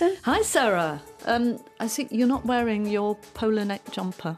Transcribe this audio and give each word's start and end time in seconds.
Allison. 0.00 0.22
Hi, 0.24 0.42
Sarah. 0.42 1.02
Um, 1.26 1.58
I 1.80 1.88
see 1.88 2.06
you're 2.10 2.28
not 2.28 2.44
wearing 2.46 2.86
your 2.86 3.16
polo 3.34 3.64
neck 3.64 3.82
jumper. 3.90 4.36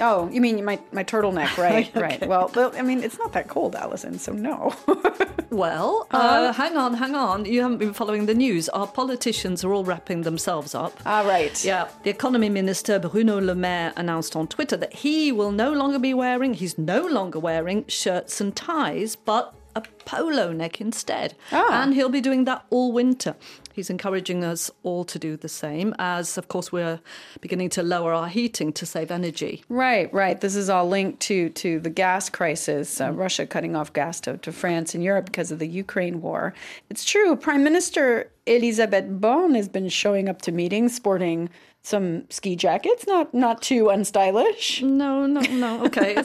Oh, 0.00 0.28
you 0.30 0.40
mean 0.40 0.64
my, 0.64 0.78
my 0.92 1.02
turtleneck, 1.02 1.56
right? 1.58 1.88
Okay. 1.88 2.00
Right. 2.00 2.28
Well, 2.28 2.50
well, 2.54 2.72
I 2.76 2.82
mean, 2.82 3.02
it's 3.02 3.18
not 3.18 3.32
that 3.32 3.48
cold, 3.48 3.74
Allison, 3.74 4.18
so 4.18 4.32
no. 4.32 4.74
Well, 5.50 6.06
uh, 6.10 6.52
hang 6.52 6.76
on, 6.76 6.92
hang 6.92 7.14
on. 7.14 7.46
You 7.46 7.62
haven't 7.62 7.78
been 7.78 7.94
following 7.94 8.26
the 8.26 8.34
news. 8.34 8.68
Our 8.68 8.86
politicians 8.86 9.64
are 9.64 9.72
all 9.72 9.82
wrapping 9.82 10.20
themselves 10.20 10.74
up. 10.74 11.00
All 11.06 11.24
right. 11.24 11.64
Yeah, 11.64 11.88
the 12.02 12.10
economy 12.10 12.50
minister 12.50 12.98
Bruno 12.98 13.40
Le 13.40 13.54
Maire 13.54 13.94
announced 13.96 14.36
on 14.36 14.46
Twitter 14.46 14.76
that 14.76 14.92
he 14.92 15.32
will 15.32 15.50
no 15.50 15.72
longer 15.72 15.98
be 15.98 16.12
wearing, 16.12 16.52
he's 16.52 16.76
no 16.76 17.06
longer 17.06 17.38
wearing 17.38 17.86
shirts 17.88 18.42
and 18.42 18.54
ties, 18.54 19.16
but 19.16 19.54
a 19.74 19.82
polo 20.04 20.52
neck 20.52 20.80
instead. 20.80 21.34
Ah. 21.52 21.82
And 21.82 21.94
he'll 21.94 22.08
be 22.08 22.20
doing 22.20 22.44
that 22.44 22.64
all 22.70 22.92
winter. 22.92 23.34
He's 23.78 23.90
encouraging 23.90 24.42
us 24.42 24.72
all 24.82 25.04
to 25.04 25.20
do 25.20 25.36
the 25.36 25.48
same, 25.48 25.94
as 26.00 26.36
of 26.36 26.48
course 26.48 26.72
we're 26.72 26.98
beginning 27.40 27.70
to 27.70 27.84
lower 27.84 28.12
our 28.12 28.26
heating 28.26 28.72
to 28.72 28.84
save 28.84 29.12
energy. 29.12 29.62
Right, 29.68 30.12
right. 30.12 30.40
This 30.40 30.56
is 30.56 30.68
all 30.68 30.88
linked 30.88 31.20
to 31.28 31.50
to 31.50 31.78
the 31.78 31.88
gas 31.88 32.28
crisis, 32.28 33.00
uh, 33.00 33.12
Russia 33.12 33.46
cutting 33.46 33.76
off 33.76 33.92
gas 33.92 34.20
to, 34.22 34.36
to 34.38 34.50
France 34.50 34.96
and 34.96 35.04
Europe 35.04 35.26
because 35.26 35.52
of 35.52 35.60
the 35.60 35.68
Ukraine 35.68 36.20
war. 36.20 36.54
It's 36.90 37.04
true. 37.04 37.36
Prime 37.36 37.62
Minister 37.62 38.32
Elisabeth 38.48 39.06
Borne 39.08 39.54
has 39.54 39.68
been 39.68 39.88
showing 39.88 40.28
up 40.28 40.42
to 40.42 40.52
meetings 40.52 40.94
sporting 40.96 41.48
some 41.80 42.28
ski 42.28 42.56
jackets, 42.56 43.06
not 43.06 43.32
not 43.32 43.62
too 43.62 43.84
unstylish. 43.84 44.82
No, 44.82 45.26
no, 45.26 45.40
no. 45.40 45.84
Okay, 45.86 46.16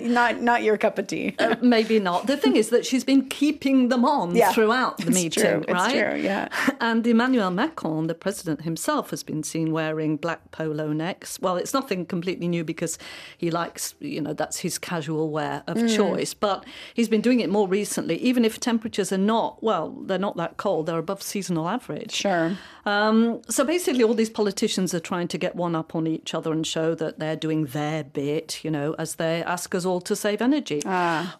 not 0.04 0.40
not 0.40 0.62
your 0.62 0.78
cup 0.78 0.96
of 0.98 1.08
tea. 1.08 1.34
uh, 1.40 1.56
maybe 1.60 1.98
not. 1.98 2.26
The 2.28 2.36
thing 2.36 2.56
is 2.56 2.70
that 2.70 2.86
she's 2.86 3.04
been 3.04 3.28
keeping 3.28 3.88
them 3.88 4.04
on 4.04 4.34
Yeah, 4.34 4.52
throughout 4.52 4.98
the 4.98 5.08
it's 5.08 5.14
meeting, 5.14 5.42
true, 5.42 5.64
it's 5.68 5.92
true, 5.92 6.16
yeah. 6.16 6.48
And 6.80 7.04
Emmanuel 7.06 7.50
Macron, 7.50 8.06
the 8.06 8.14
president 8.14 8.62
himself, 8.62 9.10
has 9.10 9.22
been 9.24 9.42
seen 9.42 9.72
wearing 9.72 10.16
black 10.16 10.50
polo 10.52 10.92
necks. 10.92 11.38
Well, 11.40 11.56
it's 11.56 11.74
nothing 11.74 12.06
completely 12.06 12.46
new 12.48 12.64
because 12.64 12.96
he 13.36 13.50
likes, 13.50 13.94
you 13.98 14.20
know, 14.20 14.32
that's 14.32 14.58
his 14.60 14.78
casual 14.78 15.30
wear 15.30 15.64
of 15.66 15.76
Mm. 15.78 15.96
choice. 15.96 16.32
But 16.32 16.64
he's 16.94 17.08
been 17.08 17.20
doing 17.22 17.40
it 17.40 17.50
more 17.50 17.66
recently, 17.66 18.16
even 18.18 18.44
if 18.44 18.60
temperatures 18.60 19.12
are 19.12 19.18
not, 19.18 19.62
well, 19.62 19.90
they're 20.06 20.16
not 20.28 20.36
that 20.36 20.56
cold, 20.58 20.86
they're 20.86 20.98
above 20.98 21.22
seasonal 21.22 21.61
average. 21.68 22.12
Sure. 22.12 22.56
Um, 22.84 23.42
so 23.48 23.64
basically, 23.64 24.02
all 24.02 24.14
these 24.14 24.30
politicians 24.30 24.92
are 24.94 25.00
trying 25.00 25.28
to 25.28 25.38
get 25.38 25.54
one 25.54 25.74
up 25.74 25.94
on 25.94 26.06
each 26.06 26.34
other 26.34 26.52
and 26.52 26.66
show 26.66 26.94
that 26.96 27.18
they're 27.18 27.36
doing 27.36 27.66
their 27.66 28.04
bit, 28.04 28.64
you 28.64 28.70
know, 28.70 28.94
as 28.98 29.16
they 29.16 29.42
ask 29.44 29.74
us 29.74 29.84
all 29.84 30.00
to 30.02 30.16
save 30.16 30.42
energy. 30.42 30.80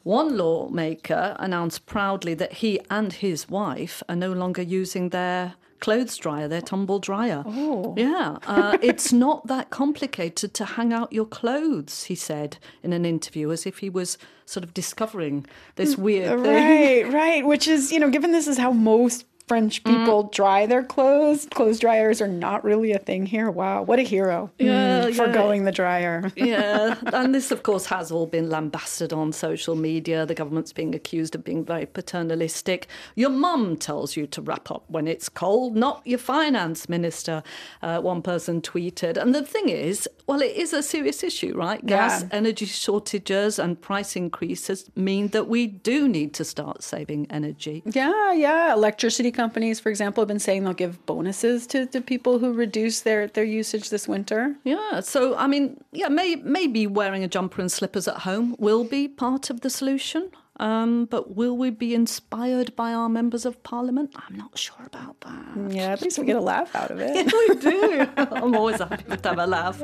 One 0.02 0.36
lawmaker 0.36 1.36
announced 1.38 1.86
proudly 1.86 2.34
that 2.34 2.54
he 2.54 2.80
and 2.90 3.12
his 3.12 3.48
wife 3.48 4.02
are 4.08 4.16
no 4.16 4.32
longer 4.32 4.62
using 4.62 5.08
their 5.08 5.54
clothes 5.82 6.16
dryer, 6.16 6.46
their 6.46 6.60
tumble 6.60 7.00
dryer. 7.00 7.42
Oh. 7.44 7.94
Yeah. 7.98 8.38
Uh, 8.46 8.78
it's 8.80 9.12
not 9.12 9.48
that 9.48 9.70
complicated 9.70 10.54
to 10.54 10.64
hang 10.64 10.92
out 10.92 11.12
your 11.12 11.26
clothes, 11.26 12.04
he 12.04 12.14
said 12.14 12.56
in 12.84 12.92
an 12.92 13.04
interview, 13.04 13.50
as 13.50 13.66
if 13.66 13.78
he 13.78 13.90
was 13.90 14.16
sort 14.46 14.62
of 14.62 14.72
discovering 14.72 15.44
this 15.74 15.96
weird 15.96 16.40
thing. 16.40 17.04
Right, 17.04 17.12
right. 17.12 17.44
Which 17.44 17.66
is, 17.66 17.90
you 17.90 17.98
know, 17.98 18.10
given 18.10 18.30
this 18.30 18.46
is 18.46 18.58
how 18.58 18.70
most 18.70 19.26
French 19.52 19.84
people 19.84 20.22
dry 20.40 20.64
their 20.64 20.82
clothes, 20.82 21.46
clothes 21.50 21.78
dryers 21.78 22.22
are 22.22 22.28
not 22.46 22.64
really 22.64 22.92
a 22.92 22.98
thing 22.98 23.26
here. 23.26 23.50
Wow, 23.50 23.82
what 23.82 23.98
a 23.98 24.02
hero. 24.02 24.50
Yeah, 24.58 25.02
Mm, 25.04 25.14
yeah. 25.14 25.26
Forgoing 25.26 25.64
the 25.64 25.72
dryer. 25.72 26.32
yeah, 26.36 26.96
and 27.12 27.34
this, 27.34 27.50
of 27.50 27.62
course, 27.62 27.84
has 27.86 28.10
all 28.10 28.26
been 28.26 28.48
lambasted 28.48 29.12
on 29.12 29.30
social 29.32 29.74
media. 29.76 30.24
The 30.24 30.34
government's 30.34 30.72
being 30.72 30.94
accused 30.94 31.34
of 31.34 31.44
being 31.44 31.66
very 31.66 31.84
paternalistic. 31.84 32.86
Your 33.14 33.28
mum 33.28 33.76
tells 33.76 34.16
you 34.16 34.26
to 34.28 34.40
wrap 34.40 34.70
up 34.70 34.84
when 34.88 35.06
it's 35.06 35.28
cold, 35.28 35.76
not 35.76 36.00
your 36.06 36.18
finance 36.18 36.88
minister, 36.88 37.42
uh, 37.82 38.00
one 38.00 38.22
person 38.22 38.62
tweeted. 38.62 39.18
And 39.18 39.34
the 39.34 39.42
thing 39.44 39.68
is, 39.68 40.08
well, 40.26 40.40
it 40.40 40.56
is 40.56 40.72
a 40.72 40.82
serious 40.82 41.22
issue, 41.22 41.52
right? 41.56 41.84
Gas, 41.84 42.22
Yeah. 42.22 42.28
energy 42.32 42.64
shortages, 42.66 43.58
and 43.58 43.78
price 43.80 44.16
increases 44.16 44.88
mean 44.96 45.28
that 45.28 45.46
we 45.46 45.66
do 45.66 46.08
need 46.08 46.32
to 46.34 46.44
start 46.44 46.82
saving 46.82 47.26
energy. 47.28 47.82
Yeah, 47.84 48.32
yeah. 48.32 48.72
Electricity 48.72 49.30
companies, 49.42 49.80
for 49.80 49.88
example, 49.88 50.22
have 50.22 50.28
been 50.28 50.38
saying 50.38 50.62
they'll 50.62 50.82
give 50.86 51.04
bonuses 51.04 51.66
to, 51.66 51.84
to 51.86 52.00
people 52.00 52.38
who 52.38 52.52
reduce 52.52 53.00
their, 53.00 53.26
their 53.26 53.48
usage 53.60 53.90
this 53.90 54.06
winter. 54.06 54.54
Yeah, 54.62 55.00
so 55.00 55.36
I 55.36 55.46
mean, 55.52 55.64
yeah, 55.90 56.08
may, 56.08 56.36
maybe 56.36 56.86
wearing 56.86 57.24
a 57.24 57.28
jumper 57.36 57.60
and 57.60 57.70
slippers 57.78 58.06
at 58.06 58.18
home 58.18 58.54
will 58.66 58.84
be 58.84 59.08
part 59.08 59.50
of 59.50 59.62
the 59.62 59.70
solution. 59.70 60.30
Um, 60.60 61.06
but 61.06 61.34
will 61.34 61.56
we 61.56 61.70
be 61.70 61.92
inspired 61.92 62.76
by 62.76 62.92
our 62.92 63.08
members 63.08 63.44
of 63.44 63.60
parliament? 63.64 64.14
I'm 64.14 64.36
not 64.36 64.56
sure 64.56 64.84
about 64.92 65.16
that. 65.22 65.74
Yeah, 65.76 65.92
at 65.94 66.02
least 66.02 66.20
we 66.20 66.26
get 66.26 66.36
a 66.36 66.46
laugh 66.54 66.72
out 66.76 66.92
of 66.92 66.98
it. 67.00 67.14
we 67.40 67.46
do. 67.56 68.06
I'm 68.16 68.54
always 68.54 68.78
happy 68.78 69.16
to 69.16 69.28
have 69.28 69.38
a 69.38 69.46
laugh. 69.58 69.78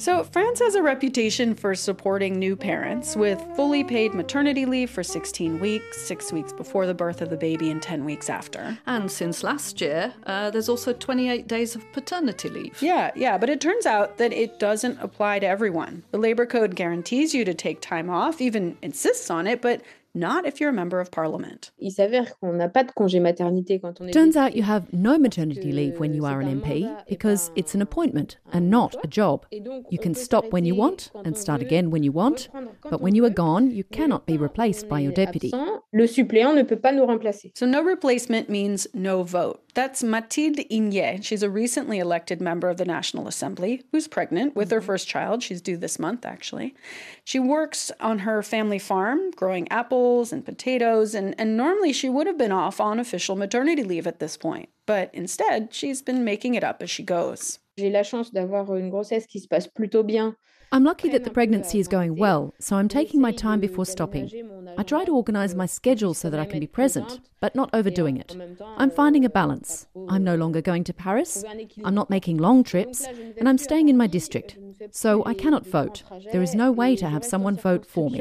So, 0.04 0.22
France 0.22 0.60
has 0.60 0.75
a 0.75 0.82
reputation 0.82 1.54
for 1.54 1.75
supporting 1.75 2.38
new 2.38 2.56
parents 2.56 3.16
with 3.16 3.42
fully 3.56 3.82
paid 3.82 4.12
maternity 4.12 4.66
leave 4.66 4.91
for 4.91 5.03
16 5.03 5.59
weeks, 5.59 6.03
six 6.03 6.31
weeks 6.31 6.53
before 6.53 6.87
the 6.87 6.92
birth 6.92 7.22
of 7.22 7.31
the 7.31 7.38
baby, 7.38 7.70
and 7.70 7.81
10 7.81 8.04
weeks 8.04 8.28
after. 8.28 8.76
And 8.84 9.10
since 9.10 9.43
last 9.43 9.81
year, 9.81 10.12
uh, 10.26 10.50
there's 10.50 10.69
also 10.69 10.93
28 10.93 11.48
days 11.48 11.75
of 11.75 11.91
paternity 11.94 12.50
leave. 12.50 12.82
Yeah, 12.82 13.12
yeah, 13.16 13.38
but 13.38 13.48
it 13.48 13.62
turns 13.62 13.87
out 13.87 14.19
that 14.19 14.34
it 14.34 14.59
doesn't 14.59 15.00
apply 15.00 15.38
to 15.38 15.47
everyone. 15.47 16.03
The 16.10 16.19
labor 16.19 16.44
code 16.44 16.76
guarantees 16.76 17.34
you 17.34 17.47
to 17.47 17.54
take 17.54 17.81
time 17.81 18.10
off, 18.10 18.43
even 18.43 18.76
insists 18.82 19.31
on 19.31 19.47
it, 19.47 19.62
but 19.62 19.81
not 20.14 20.47
if 20.47 20.60
you're 20.60 20.70
a 20.70 20.72
member 20.72 21.00
of 21.00 21.10
parliament. 21.10 21.72
Il 21.78 21.91
s'avère 21.91 22.38
qu'on 22.38 22.52
n'a 22.52 22.69
pas 22.69 22.84
de 22.84 22.92
congé 22.92 23.20
maternité 23.20 23.80
quand 23.80 24.00
on 24.00 24.06
est 24.06 24.12
Turns 24.12 24.36
out 24.36 24.54
you 24.54 24.62
have 24.62 24.84
no 24.92 25.19
maternity 25.19 25.70
euh, 25.70 25.75
leave 25.75 26.00
when 26.00 26.14
you 26.14 26.25
are 26.25 26.41
an 26.41 26.60
MP 26.60 26.88
because 27.08 27.50
it's 27.56 27.75
an 27.75 27.82
appointment 27.82 28.38
and 28.52 28.70
not 28.70 28.97
a 29.04 29.08
job. 29.08 29.47
You 29.50 29.98
can 29.98 30.14
stop 30.14 30.52
when 30.52 30.64
you 30.64 30.75
want 30.75 31.10
and 31.25 31.36
start 31.36 31.60
again 31.60 31.91
when 31.91 32.02
you 32.02 32.12
want, 32.12 32.48
but 32.91 33.00
when 33.00 33.14
you 33.14 33.25
are 33.25 33.34
gone, 33.34 33.70
you 33.70 33.84
cannot 33.84 34.26
be 34.26 34.36
replaced 34.36 34.88
by 34.88 35.00
your 35.00 35.12
deputy. 35.12 35.50
Absent, 35.52 35.82
le 35.92 36.06
suppléant 36.06 36.54
ne 36.54 36.62
peut 36.62 36.81
pas 36.81 36.92
nous 36.92 37.06
remplacer. 37.06 37.52
So, 37.54 37.66
no 37.66 37.82
replacement 37.82 38.48
means 38.48 38.86
no 38.94 39.22
vote. 39.22 39.63
That's 39.75 40.05
Mathilde 40.05 40.65
Hignet. 40.71 41.25
She's 41.25 41.43
a 41.43 41.51
recently 41.51 41.99
elected 41.99 42.41
member 42.41 42.69
of 42.69 42.77
the 42.77 42.85
National 42.85 43.27
Assembly 43.27 43.83
who's 43.91 44.07
pregnant 44.07 44.55
with 44.55 44.71
her 44.71 44.79
mm-hmm. 44.79 44.87
first 44.87 45.09
child. 45.09 45.43
She's 45.43 45.61
due 45.61 45.77
this 45.77 45.99
month, 45.99 46.25
actually. 46.25 46.77
She 47.25 47.41
works 47.41 47.91
on 47.99 48.21
her 48.21 48.41
family 48.45 48.79
farm, 48.79 49.33
growing 49.33 49.67
apples 49.73 50.33
and 50.33 50.45
potatoes, 50.45 51.12
and, 51.12 51.35
and 51.39 51.57
normally 51.57 51.93
she 51.93 52.09
would 52.09 52.29
have 52.29 52.39
been 52.39 52.53
off 52.53 52.81
on 52.81 53.01
official 53.01 53.35
maternity 53.35 53.83
leave 53.83 54.07
at 54.07 54.21
this 54.21 54.37
point. 54.37 54.69
But 54.87 55.11
instead, 55.12 55.75
she's 55.75 56.03
been 56.03 56.25
making 56.25 56.55
it 56.55 56.62
up 56.62 56.81
as 56.81 56.91
she 56.91 57.03
goes. 57.03 57.59
J'ai 57.77 57.91
la 57.91 58.05
chance 58.05 58.31
d'avoir 58.31 58.77
une 58.77 58.91
grossesse 58.91 59.27
qui 59.27 59.41
se 59.41 59.49
passe 59.49 59.67
plutôt 59.67 60.06
bien. 60.06 60.37
I'm 60.75 60.83
lucky 60.83 61.09
that 61.11 61.23
the 61.23 61.31
pregnancy 61.31 61.79
is 61.79 61.87
going 61.87 62.17
well, 62.17 62.53
so 62.59 62.75
I'm 62.75 62.89
taking 62.89 63.21
my 63.21 63.31
time 63.31 63.61
before 63.61 63.87
stopping. 63.87 64.29
I 64.77 64.83
try 64.83 65.05
to 65.05 65.15
organise 65.15 65.55
my 65.55 65.67
schedule 65.67 66.15
so 66.15 66.29
that 66.29 66.41
I 66.41 66.47
can 66.47 66.59
be 66.59 66.67
present, 66.67 67.21
but 67.41 67.55
not 67.55 67.71
overdoing 67.73 68.17
it. 68.17 68.37
I'm 68.77 68.91
finding 68.91 69.25
a 69.25 69.31
balance. 69.31 69.87
I'm 70.09 70.25
no 70.25 70.35
longer 70.35 70.61
going 70.61 70.83
to 70.83 70.93
Paris, 70.93 71.45
I'm 71.85 71.95
not 71.95 72.11
making 72.11 72.39
long 72.39 72.65
trips, 72.65 73.07
and 73.39 73.49
I'm 73.49 73.57
staying 73.57 73.89
in 73.89 73.97
my 73.97 74.09
district. 74.09 74.59
So 74.91 75.25
I 75.25 75.35
cannot 75.35 75.65
vote. 75.65 76.03
There 76.33 76.43
is 76.43 76.57
no 76.57 76.73
way 76.73 76.97
to 76.97 77.09
have 77.09 77.25
someone 77.25 77.56
vote 77.56 77.87
for 77.87 78.11
me. 78.11 78.19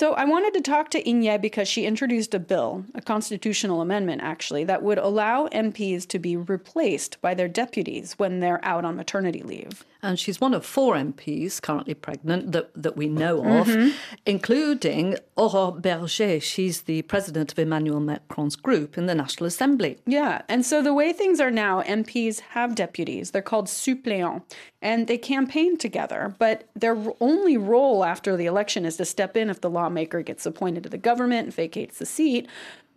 Et 0.00 0.06
alors, 0.06 0.08
je 0.08 0.08
ne 0.08 0.08
peux 0.08 0.08
pas 0.08 0.08
voter, 0.08 0.08
je 0.08 0.08
ne 0.08 0.08
peux 0.08 0.08
pas, 0.08 0.08
il 0.08 0.08
n'y 0.08 0.08
a 0.08 0.08
pas 0.08 0.08
de 0.08 0.08
délégation 0.08 0.08
de 0.08 0.08
vote. 0.08 0.10
So 0.10 0.14
I 0.14 0.24
wanted 0.24 0.54
to 0.54 0.62
talk 0.62 0.88
to 0.92 1.02
Hignet 1.02 1.42
because 1.42 1.68
she 1.68 1.84
introduced 1.84 2.32
a 2.32 2.38
bill, 2.38 2.86
a 2.94 3.02
constitutional 3.02 3.82
amendment 3.82 4.22
actually, 4.22 4.64
that 4.64 4.82
would 4.82 4.96
allow 4.96 5.46
MPs 5.48 6.08
to 6.08 6.18
be 6.18 6.38
replaced 6.38 7.20
by 7.20 7.34
their 7.34 7.48
deputies 7.48 8.14
when 8.18 8.40
they're 8.40 8.64
out 8.64 8.86
on 8.86 8.96
maternity 8.96 9.42
leave. 9.42 9.84
And 10.02 10.18
she's 10.18 10.40
one 10.40 10.54
of 10.54 10.64
four 10.64 10.94
MPs 10.94 11.60
currently 11.60 11.92
pregnant 11.92 12.52
that, 12.52 12.70
that 12.74 12.96
we 12.96 13.08
know 13.08 13.40
of, 13.40 13.66
mm-hmm. 13.66 13.90
including 14.24 15.18
Aurore 15.36 15.78
Bergé. 15.78 16.40
She's 16.40 16.82
the 16.82 17.02
president 17.02 17.52
of 17.52 17.58
Emmanuel 17.58 18.00
Macron's 18.00 18.56
group 18.56 18.96
in 18.96 19.04
the 19.04 19.14
National 19.14 19.46
Assembly. 19.46 19.98
Yeah, 20.06 20.40
and 20.48 20.64
so 20.64 20.80
the 20.80 20.94
way 20.94 21.12
things 21.12 21.38
are 21.40 21.50
now, 21.50 21.82
MPs 21.82 22.40
have 22.40 22.74
deputies. 22.74 23.32
They're 23.32 23.42
called 23.42 23.66
suppléants, 23.66 24.50
and 24.82 25.06
they 25.06 25.18
campaign 25.18 25.76
together. 25.76 26.34
But 26.38 26.68
their 26.74 26.96
only 27.20 27.56
role 27.56 28.04
after 28.04 28.36
the 28.36 28.46
election 28.46 28.84
is 28.84 28.96
to 28.96 29.04
step 29.04 29.36
in 29.36 29.50
if 29.50 29.60
the 29.60 29.70
lawmaker 29.70 30.22
gets 30.22 30.46
appointed 30.46 30.82
to 30.84 30.88
the 30.88 30.98
government 30.98 31.44
and 31.46 31.54
vacates 31.54 31.98
the 31.98 32.06
seat, 32.06 32.48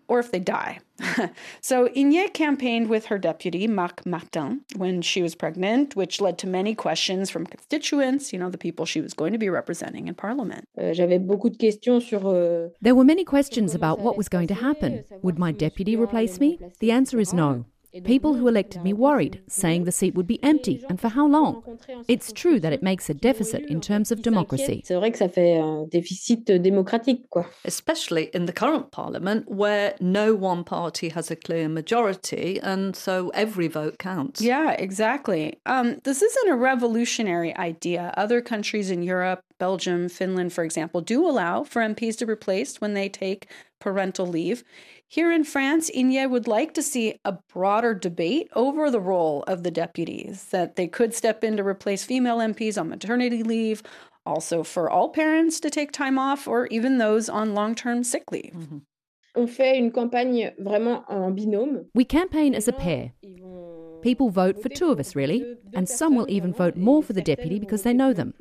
or 0.10 0.20
if 0.20 0.32
they 0.32 0.40
die. 0.40 0.80
so 1.62 1.88
Hignet 1.88 2.34
campaigned 2.34 2.90
with 2.90 3.06
her 3.06 3.18
deputy, 3.18 3.68
Marc 3.68 4.06
Martin, 4.06 4.62
when 4.76 5.02
she 5.02 5.22
was 5.22 5.34
pregnant, 5.34 5.96
which 5.96 6.20
led 6.22 6.38
to 6.40 6.48
many 6.48 6.76
questions 6.76 7.30
from 7.30 7.46
constituents, 7.46 8.34
you 8.34 8.38
know, 8.40 8.50
the 8.50 8.58
people 8.58 8.86
she 8.86 9.02
was 9.02 9.14
going 9.14 9.32
to 9.32 9.40
be 9.40 9.50
representing 9.50 10.08
in 10.08 10.14
parliament. 10.14 10.66
J'avais 10.78 11.20
beaucoup 11.20 11.50
de 11.50 11.58
questions 11.58 12.02
sur. 12.06 12.20
euh, 12.26 12.70
There 12.82 12.96
were 12.96 13.06
many 13.06 13.24
questions 13.24 13.74
about 13.74 14.00
what 14.00 14.18
was 14.18 14.28
going 14.30 14.48
to 14.48 14.54
happen. 14.56 15.04
Would 15.22 15.40
my 15.40 15.52
deputy 15.54 15.96
replace 15.96 16.40
me? 16.40 16.60
The 16.80 16.92
answer 16.92 17.20
is 17.20 17.34
no. 17.34 17.66
People 18.04 18.34
who 18.34 18.48
elected 18.48 18.84
me 18.84 18.92
worried, 18.92 19.42
saying 19.48 19.84
the 19.84 19.92
seat 19.92 20.16
would 20.16 20.26
be 20.26 20.44
empty 20.44 20.84
and 20.90 21.00
for 21.00 21.10
how 21.10 21.28
long. 21.28 21.64
It's 22.08 22.32
true 22.32 22.60
that 22.60 22.74
it 22.74 22.82
makes 22.82 23.08
a 23.10 23.14
deficit 23.14 23.66
in 23.68 23.82
terms 23.82 24.12
of 24.12 24.24
democracy. 24.24 24.82
C'est 24.84 24.96
vrai 24.96 25.12
que 25.12 25.18
ça 25.18 25.30
fait 25.30 25.60
un 25.60 25.88
déficit 25.88 26.44
démocratique. 26.46 27.26
Especially 27.66 28.30
in 28.34 28.46
the 28.46 28.52
current 28.52 28.92
parliament, 28.92 29.48
where 29.48 29.94
no 30.00 30.34
one 30.34 30.64
party 30.64 31.10
has 31.10 31.30
a 31.30 31.36
clear 31.36 31.70
majority, 31.70 32.60
and 32.62 32.96
so 32.96 33.30
every 33.36 33.68
vote 33.68 34.00
counts. 34.00 34.42
Yeah, 34.42 34.72
exactly. 34.72 35.60
Um, 35.68 36.00
this 36.04 36.24
isn't 36.24 36.50
a 36.50 36.56
revolutionary 36.56 37.56
idea. 37.58 38.12
Other 38.18 38.42
countries 38.42 38.90
in 38.90 39.04
Europe, 39.04 39.42
Belgium, 39.60 40.10
Finland, 40.10 40.52
for 40.52 40.64
example, 40.64 41.02
do 41.02 41.28
allow 41.28 41.64
for 41.64 41.82
MPs 41.82 42.18
to 42.18 42.26
be 42.26 42.32
replaced 42.32 42.82
when 42.82 42.96
they 42.96 43.08
take 43.08 43.48
parental 43.84 44.26
leave. 44.26 44.64
Here 45.10 45.32
in 45.32 45.44
France, 45.44 45.92
Hignet 45.94 46.30
would 46.30 46.48
like 46.48 46.74
to 46.76 46.82
see 46.82 47.20
a 47.26 47.34
broader 47.54 47.94
debate 47.94 48.50
over 48.56 48.90
the 48.90 49.02
role 49.02 49.44
of 49.44 49.64
the 49.64 49.72
deputies, 49.72 50.46
that 50.52 50.78
they 50.78 50.88
could 50.88 51.14
step 51.14 51.44
in 51.44 51.58
to 51.58 51.64
replace 51.64 52.06
female 52.06 52.38
MPs 52.38 52.80
on 52.80 52.90
maternity 52.90 53.44
leave, 53.44 53.84
also 54.26 54.64
for 54.64 54.90
all 54.90 55.10
parents 55.10 55.60
to 55.60 55.70
take 55.70 55.92
time 55.92 56.18
off, 56.18 56.48
or 56.48 56.68
even 56.68 56.98
those 56.98 57.28
on 57.28 57.54
long 57.54 57.76
term 57.76 58.04
sick 58.04 58.32
leave. 58.32 58.54
Mm-hmm. 58.56 58.78
On 59.36 59.48
fait 59.48 59.78
une 59.78 59.92
campagne 59.92 60.52
vraiment 60.60 61.04
en 61.10 61.32
binôme. 61.36 61.88
We 61.94 62.06
campaign 62.06 62.56
as 62.56 62.68
a 62.68 62.72
pair. 62.72 63.12
People 64.04 64.30
vote 64.30 64.62
for 64.62 64.70
two 64.70 64.92
of 64.92 65.00
us, 65.00 65.16
really, 65.16 65.56
and 65.74 65.88
some 65.88 66.16
will 66.16 66.30
even 66.30 66.54
vote 66.54 66.76
more 66.76 67.02
for 67.02 67.14
the 67.14 67.22
deputy 67.22 67.58
because 67.58 67.84
they 67.84 67.94
know 67.94 68.12
them. 68.14 68.34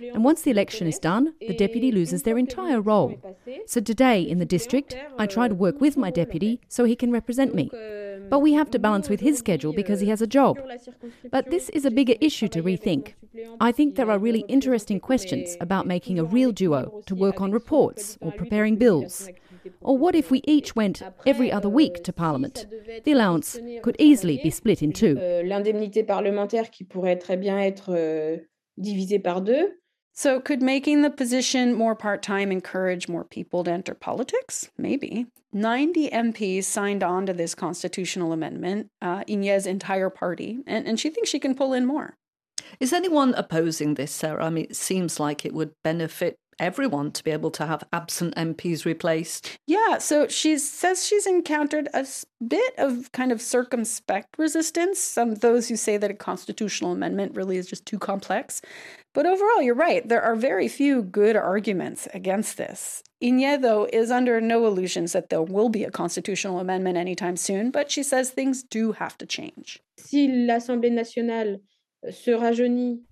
And 0.00 0.24
once 0.24 0.42
the 0.42 0.50
election 0.50 0.86
is 0.86 0.98
done, 0.98 1.34
the 1.40 1.54
deputy 1.54 1.92
loses 1.92 2.22
their 2.22 2.38
entire 2.38 2.80
role. 2.80 3.14
So 3.66 3.80
today 3.80 4.22
in 4.22 4.38
the 4.38 4.46
district, 4.46 4.96
I 5.18 5.26
try 5.26 5.46
to 5.48 5.54
work 5.54 5.80
with 5.80 5.96
my 5.96 6.10
deputy 6.10 6.60
so 6.68 6.84
he 6.84 6.96
can 6.96 7.12
represent 7.12 7.54
me. 7.54 7.70
But 8.30 8.38
we 8.38 8.54
have 8.54 8.70
to 8.70 8.78
balance 8.78 9.10
with 9.10 9.20
his 9.20 9.38
schedule 9.38 9.74
because 9.74 10.00
he 10.00 10.08
has 10.08 10.22
a 10.22 10.26
job. 10.26 10.58
But 11.30 11.50
this 11.50 11.68
is 11.70 11.84
a 11.84 11.90
bigger 11.90 12.14
issue 12.20 12.48
to 12.48 12.62
rethink. 12.62 13.12
I 13.60 13.72
think 13.72 13.96
there 13.96 14.10
are 14.10 14.18
really 14.18 14.44
interesting 14.48 15.00
questions 15.00 15.56
about 15.60 15.86
making 15.86 16.18
a 16.18 16.24
real 16.24 16.52
duo 16.52 17.02
to 17.06 17.14
work 17.14 17.40
on 17.40 17.52
reports 17.52 18.16
or 18.20 18.32
preparing 18.32 18.76
bills. 18.76 19.28
Or 19.80 19.96
what 19.96 20.14
if 20.14 20.30
we 20.30 20.40
each 20.44 20.74
went 20.76 21.02
every 21.26 21.50
other 21.50 21.68
week 21.68 22.04
to 22.04 22.12
Parliament? 22.12 22.66
The 23.04 23.12
allowance 23.12 23.58
could 23.82 23.96
easily 23.98 24.40
be 24.42 24.50
split 24.50 24.82
in 24.82 24.92
two. 24.92 25.16
Euh, 25.18 25.42
l'indemnité 25.42 26.02
parlementaire 26.04 26.70
qui 26.70 26.84
pourrait 26.84 27.18
très 27.18 27.36
bien 27.36 27.58
être 27.58 27.90
euh, 27.94 28.38
divisée 28.76 29.22
par 29.22 29.40
deux. 29.40 29.72
So, 30.16 30.38
could 30.38 30.62
making 30.62 31.02
the 31.02 31.10
position 31.10 31.74
more 31.74 31.96
part 31.96 32.22
time 32.22 32.52
encourage 32.52 33.08
more 33.08 33.24
people 33.24 33.64
to 33.64 33.70
enter 33.72 33.94
politics? 33.94 34.70
Maybe. 34.78 35.26
90 35.52 36.10
MPs 36.10 36.64
signed 36.64 37.02
on 37.02 37.26
to 37.26 37.32
this 37.32 37.54
constitutional 37.54 38.32
amendment, 38.32 38.90
uh, 39.02 39.24
Hignet's 39.26 39.66
entire 39.66 40.10
party, 40.10 40.58
and, 40.66 40.86
and 40.86 41.00
she 41.00 41.10
thinks 41.10 41.30
she 41.30 41.40
can 41.40 41.54
pull 41.54 41.72
in 41.72 41.84
more. 41.84 42.16
Is 42.80 42.92
anyone 42.92 43.34
opposing 43.34 43.94
this, 43.94 44.12
Sarah? 44.12 44.46
I 44.46 44.50
mean, 44.50 44.66
it 44.70 44.76
seems 44.76 45.20
like 45.20 45.44
it 45.44 45.52
would 45.52 45.72
benefit 45.82 46.38
everyone 46.58 47.12
to 47.12 47.24
be 47.24 47.30
able 47.30 47.50
to 47.52 47.66
have 47.66 47.84
absent 47.92 48.34
MPs 48.36 48.84
replaced. 48.84 49.58
Yeah, 49.66 49.98
so 49.98 50.28
she 50.28 50.58
says 50.58 51.06
she's 51.06 51.26
encountered 51.26 51.88
a 51.94 52.06
bit 52.46 52.74
of 52.78 53.10
kind 53.12 53.32
of 53.32 53.40
circumspect 53.40 54.38
resistance. 54.38 54.98
Some 54.98 55.34
those 55.34 55.68
who 55.68 55.76
say 55.76 55.96
that 55.96 56.10
a 56.10 56.14
constitutional 56.14 56.92
amendment 56.92 57.34
really 57.34 57.56
is 57.56 57.66
just 57.66 57.86
too 57.86 57.98
complex. 57.98 58.60
But 59.14 59.26
overall, 59.26 59.62
you're 59.62 59.76
right. 59.76 60.06
There 60.06 60.22
are 60.22 60.34
very 60.34 60.66
few 60.66 61.02
good 61.02 61.36
arguments 61.36 62.08
against 62.12 62.56
this. 62.56 63.02
Hignet, 63.22 63.62
though, 63.62 63.88
is 63.92 64.10
under 64.10 64.40
no 64.40 64.66
illusions 64.66 65.12
that 65.12 65.30
there 65.30 65.42
will 65.42 65.68
be 65.68 65.84
a 65.84 65.90
constitutional 65.90 66.58
amendment 66.58 66.98
anytime 66.98 67.36
soon, 67.36 67.70
but 67.70 67.90
she 67.90 68.02
says 68.02 68.30
things 68.30 68.64
do 68.64 68.92
have 68.92 69.16
to 69.18 69.26
change. 69.26 69.80
Si 69.98 70.28
l'Assemblée 70.28 70.90
nationale 70.90 71.60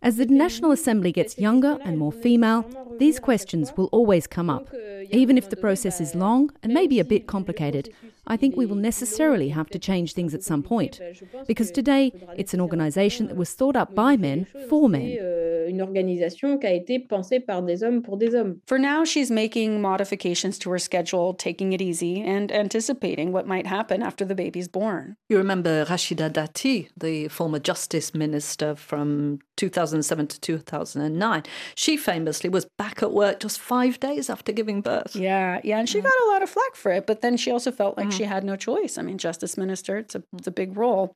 as 0.02 0.16
the 0.16 0.26
National 0.26 0.70
Assembly 0.70 1.12
gets 1.12 1.38
younger 1.38 1.78
and 1.82 1.98
more 1.98 2.12
female, 2.12 2.66
these 2.98 3.18
questions 3.18 3.72
will 3.76 3.86
always 3.86 4.26
come 4.26 4.50
up. 4.50 4.68
Even 5.10 5.38
if 5.38 5.48
the 5.48 5.56
process 5.56 5.98
is 6.00 6.14
long 6.14 6.50
and 6.62 6.74
maybe 6.74 7.00
a 7.00 7.04
bit 7.04 7.26
complicated, 7.26 7.88
I 8.26 8.36
think 8.36 8.56
we 8.56 8.66
will 8.66 8.76
necessarily 8.76 9.48
have 9.48 9.68
to 9.70 9.78
change 9.78 10.12
things 10.12 10.32
at 10.32 10.44
some 10.44 10.62
point. 10.62 11.00
Because 11.46 11.72
today, 11.72 12.12
it's 12.36 12.54
an 12.54 12.60
organization 12.60 13.26
that 13.26 13.36
was 13.36 13.52
thought 13.52 13.74
up 13.74 13.94
by 13.94 14.16
men 14.16 14.46
for 14.68 14.88
men. 14.88 15.18
For 18.66 18.78
now, 18.78 19.04
she's 19.04 19.30
making 19.30 19.82
modifications 19.82 20.58
to 20.60 20.70
her 20.70 20.78
schedule, 20.78 21.34
taking 21.34 21.72
it 21.72 21.82
easy, 21.82 22.22
and 22.22 22.52
anticipating 22.52 23.32
what 23.32 23.46
might 23.48 23.66
happen 23.66 24.02
after 24.02 24.24
the 24.24 24.34
baby's 24.36 24.68
born. 24.68 25.16
You 25.28 25.38
remember 25.38 25.84
Rachida 25.86 26.30
Dati, 26.30 26.90
the 26.96 27.26
former 27.28 27.58
justice 27.58 28.14
minister 28.14 28.76
from 28.76 29.40
2007 29.56 30.26
to 30.28 30.40
2009. 30.40 31.42
She 31.74 31.96
famously 31.96 32.50
was 32.50 32.66
back 32.78 33.02
at 33.02 33.12
work 33.12 33.40
just 33.40 33.60
five 33.60 33.98
days 33.98 34.30
after 34.30 34.52
giving 34.52 34.80
birth. 34.80 35.16
Yeah, 35.16 35.60
yeah, 35.64 35.78
and 35.78 35.88
she 35.88 36.00
got 36.00 36.12
a 36.26 36.30
lot 36.30 36.42
of 36.42 36.50
flack 36.50 36.76
for 36.76 36.92
it, 36.92 37.06
but 37.06 37.20
then 37.20 37.36
she 37.36 37.50
also 37.50 37.72
felt 37.72 37.96
like 37.96 38.11
Mm-hmm. 38.12 38.18
she 38.18 38.24
had 38.24 38.44
no 38.44 38.56
choice. 38.56 38.98
I 38.98 39.02
mean, 39.02 39.18
justice 39.18 39.56
minister, 39.56 39.98
it's 39.98 40.14
a, 40.14 40.20
mm. 40.20 40.38
it's 40.38 40.46
a 40.46 40.52
big 40.52 40.76
role. 40.76 41.14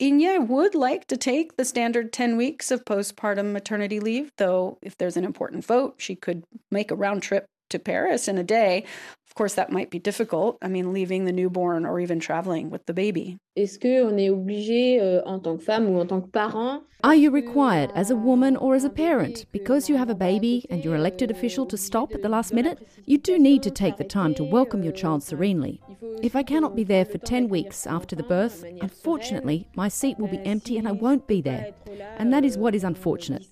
Hignet 0.00 0.48
would 0.48 0.74
like 0.74 1.06
to 1.08 1.16
take 1.16 1.56
the 1.56 1.64
standard 1.64 2.12
10 2.12 2.36
weeks 2.36 2.70
of 2.70 2.84
postpartum 2.84 3.52
maternity 3.52 4.00
leave, 4.00 4.30
though 4.38 4.78
if 4.82 4.96
there's 4.96 5.16
an 5.16 5.24
important 5.24 5.64
vote, 5.64 5.96
she 5.98 6.14
could 6.14 6.44
make 6.70 6.90
a 6.90 6.96
round 6.96 7.22
trip 7.22 7.46
to 7.70 7.78
Paris 7.78 8.28
in 8.28 8.38
a 8.38 8.44
day. 8.44 8.84
Of 9.28 9.34
course, 9.34 9.54
that 9.54 9.72
might 9.72 9.90
be 9.90 9.98
difficult. 9.98 10.58
I 10.62 10.68
mean, 10.68 10.92
leaving 10.92 11.24
the 11.24 11.32
newborn 11.32 11.84
or 11.86 11.98
even 12.00 12.20
traveling 12.20 12.70
with 12.70 12.86
the 12.86 12.94
baby. 12.94 13.38
Est-ce 13.56 13.78
qu'on 13.78 14.18
est 14.18 14.30
obligé, 14.30 15.00
euh, 15.00 15.22
en 15.26 15.38
tant 15.38 15.56
que 15.56 15.62
femme 15.62 15.88
ou 15.88 16.00
en 16.00 16.06
tant 16.06 16.20
que 16.20 16.28
parent, 16.28 16.80
Are 17.04 17.14
you 17.14 17.30
required 17.30 17.90
as 17.94 18.10
a 18.10 18.16
woman 18.16 18.56
or 18.56 18.74
as 18.74 18.82
a 18.82 18.88
parent, 18.88 19.44
because 19.52 19.90
you 19.90 19.96
have 19.96 20.08
a 20.08 20.14
baby 20.14 20.64
and 20.70 20.82
you're 20.82 20.96
elected 20.96 21.30
official, 21.30 21.66
to 21.66 21.76
stop 21.76 22.14
at 22.14 22.22
the 22.22 22.30
last 22.30 22.54
minute? 22.54 22.78
You 23.04 23.18
do 23.18 23.38
need 23.38 23.62
to 23.62 23.70
take 23.70 23.98
the 23.98 24.04
time 24.04 24.34
to 24.36 24.42
welcome 24.42 24.82
your 24.82 24.94
euh, 24.94 24.96
child 24.96 25.22
serenely. 25.22 25.82
If 26.22 26.34
I 26.34 26.42
cannot 26.42 26.74
be 26.74 26.82
there 26.82 27.04
for 27.04 27.18
10 27.18 27.48
weeks 27.50 27.86
after 27.86 28.16
the 28.16 28.22
birth, 28.22 28.64
unfortunately, 28.80 29.68
my 29.76 29.88
seat 29.88 30.18
will 30.18 30.28
be 30.28 30.38
euh, 30.38 30.50
empty 30.50 30.78
and 30.78 30.88
I 30.88 30.92
won't 30.92 31.26
be 31.26 31.42
there. 31.42 31.74
And 32.18 32.32
that 32.32 32.42
is 32.42 32.56
what 32.56 32.72
euh, 32.72 32.78
is 32.78 32.84
unfortunate. 32.84 33.46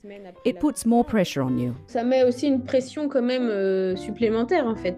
It 0.47 0.59
puts 0.59 0.87
more 0.87 1.05
pressure 1.05 1.43
on 1.43 1.59
you. 1.59 1.77
Ça 1.87 2.03
met 2.05 2.25
aussi 2.25 2.49
une 2.49 2.63
pression 2.63 3.07
quand 3.07 3.23
même 3.23 3.49
euh, 3.49 3.95
supplémentaire 3.97 4.67
en 4.67 4.75
fait. 4.77 4.97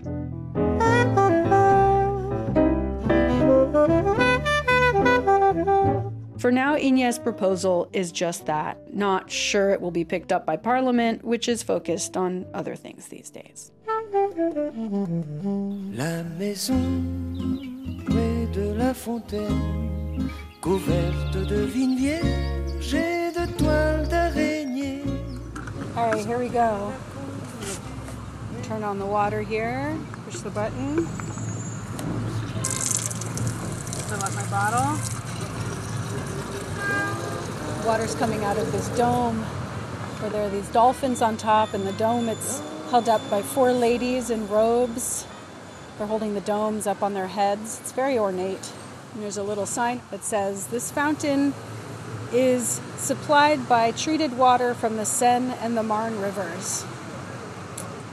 For 6.45 6.53
now, 6.53 6.77
Hignet's 6.77 7.19
proposal 7.19 7.89
is 7.95 8.13
just 8.13 8.45
that. 8.45 8.77
Not 8.95 9.31
sure 9.31 9.71
it 9.71 9.81
will 9.81 9.91
be 9.91 10.05
picked 10.05 10.31
up 10.31 10.45
by 10.45 10.59
Parliament, 10.59 11.25
which 11.25 11.49
is 11.49 11.63
focused 11.63 12.19
on 12.19 12.45
other 12.53 12.77
things 12.77 13.09
these 13.09 13.31
days. 13.31 13.73
La 15.97 16.23
maison 16.39 18.05
près 18.05 18.53
de 18.53 18.75
la 18.75 18.93
fontaine, 18.93 20.29
couverte 20.61 21.47
de 21.49 21.65
vignes 21.65 21.97
vierges 21.97 22.93
et 22.93 23.33
de 23.33 23.47
toiles 23.57 24.07
d'araignée. 24.11 25.03
All 25.97 26.13
right, 26.13 26.27
here 26.27 26.39
we 26.39 26.51
go. 26.51 26.93
Turn 28.65 28.85
on 28.85 28.99
the 28.99 29.07
water 29.07 29.41
here, 29.41 29.97
push 30.27 30.41
the 30.41 30.51
button. 30.51 31.07
Fill 34.11 34.23
up 34.23 34.35
my 34.35 34.45
bottle 34.51 35.24
water's 37.85 38.15
coming 38.15 38.45
out 38.45 38.57
of 38.57 38.73
this 38.73 38.89
dome 38.97 39.45
where 40.21 40.31
there 40.31 40.47
are 40.47 40.51
these 40.51 40.69
dolphins 40.69 41.21
on 41.21 41.37
top, 41.37 41.75
and 41.75 41.87
the 41.87 41.93
dome 41.93 42.29
it's 42.29 42.61
held 42.91 43.09
up 43.09 43.21
by 43.29 43.43
four 43.43 43.73
ladies 43.73 44.31
in 44.31 44.49
robes. 44.49 45.27
They're 45.99 46.07
holding 46.07 46.35
the 46.35 46.41
domes 46.41 46.87
up 46.87 47.03
on 47.03 47.15
their 47.15 47.27
heads. 47.27 47.81
It's 47.81 47.93
very 47.93 48.19
ornate. 48.19 48.73
And 49.13 49.23
there's 49.23 49.37
a 49.37 49.43
little 49.43 49.67
sign 49.67 50.01
that 50.11 50.25
says 50.25 50.69
this 50.69 50.91
fountain 50.91 51.53
is 52.33 52.81
supplied 52.97 53.69
by 53.69 53.93
treated 53.93 54.37
water 54.37 54.75
from 54.75 54.97
the 54.97 55.05
Seine 55.05 55.55
and 55.61 55.77
the 55.77 55.83
Marne 55.83 56.21
rivers. 56.21 56.85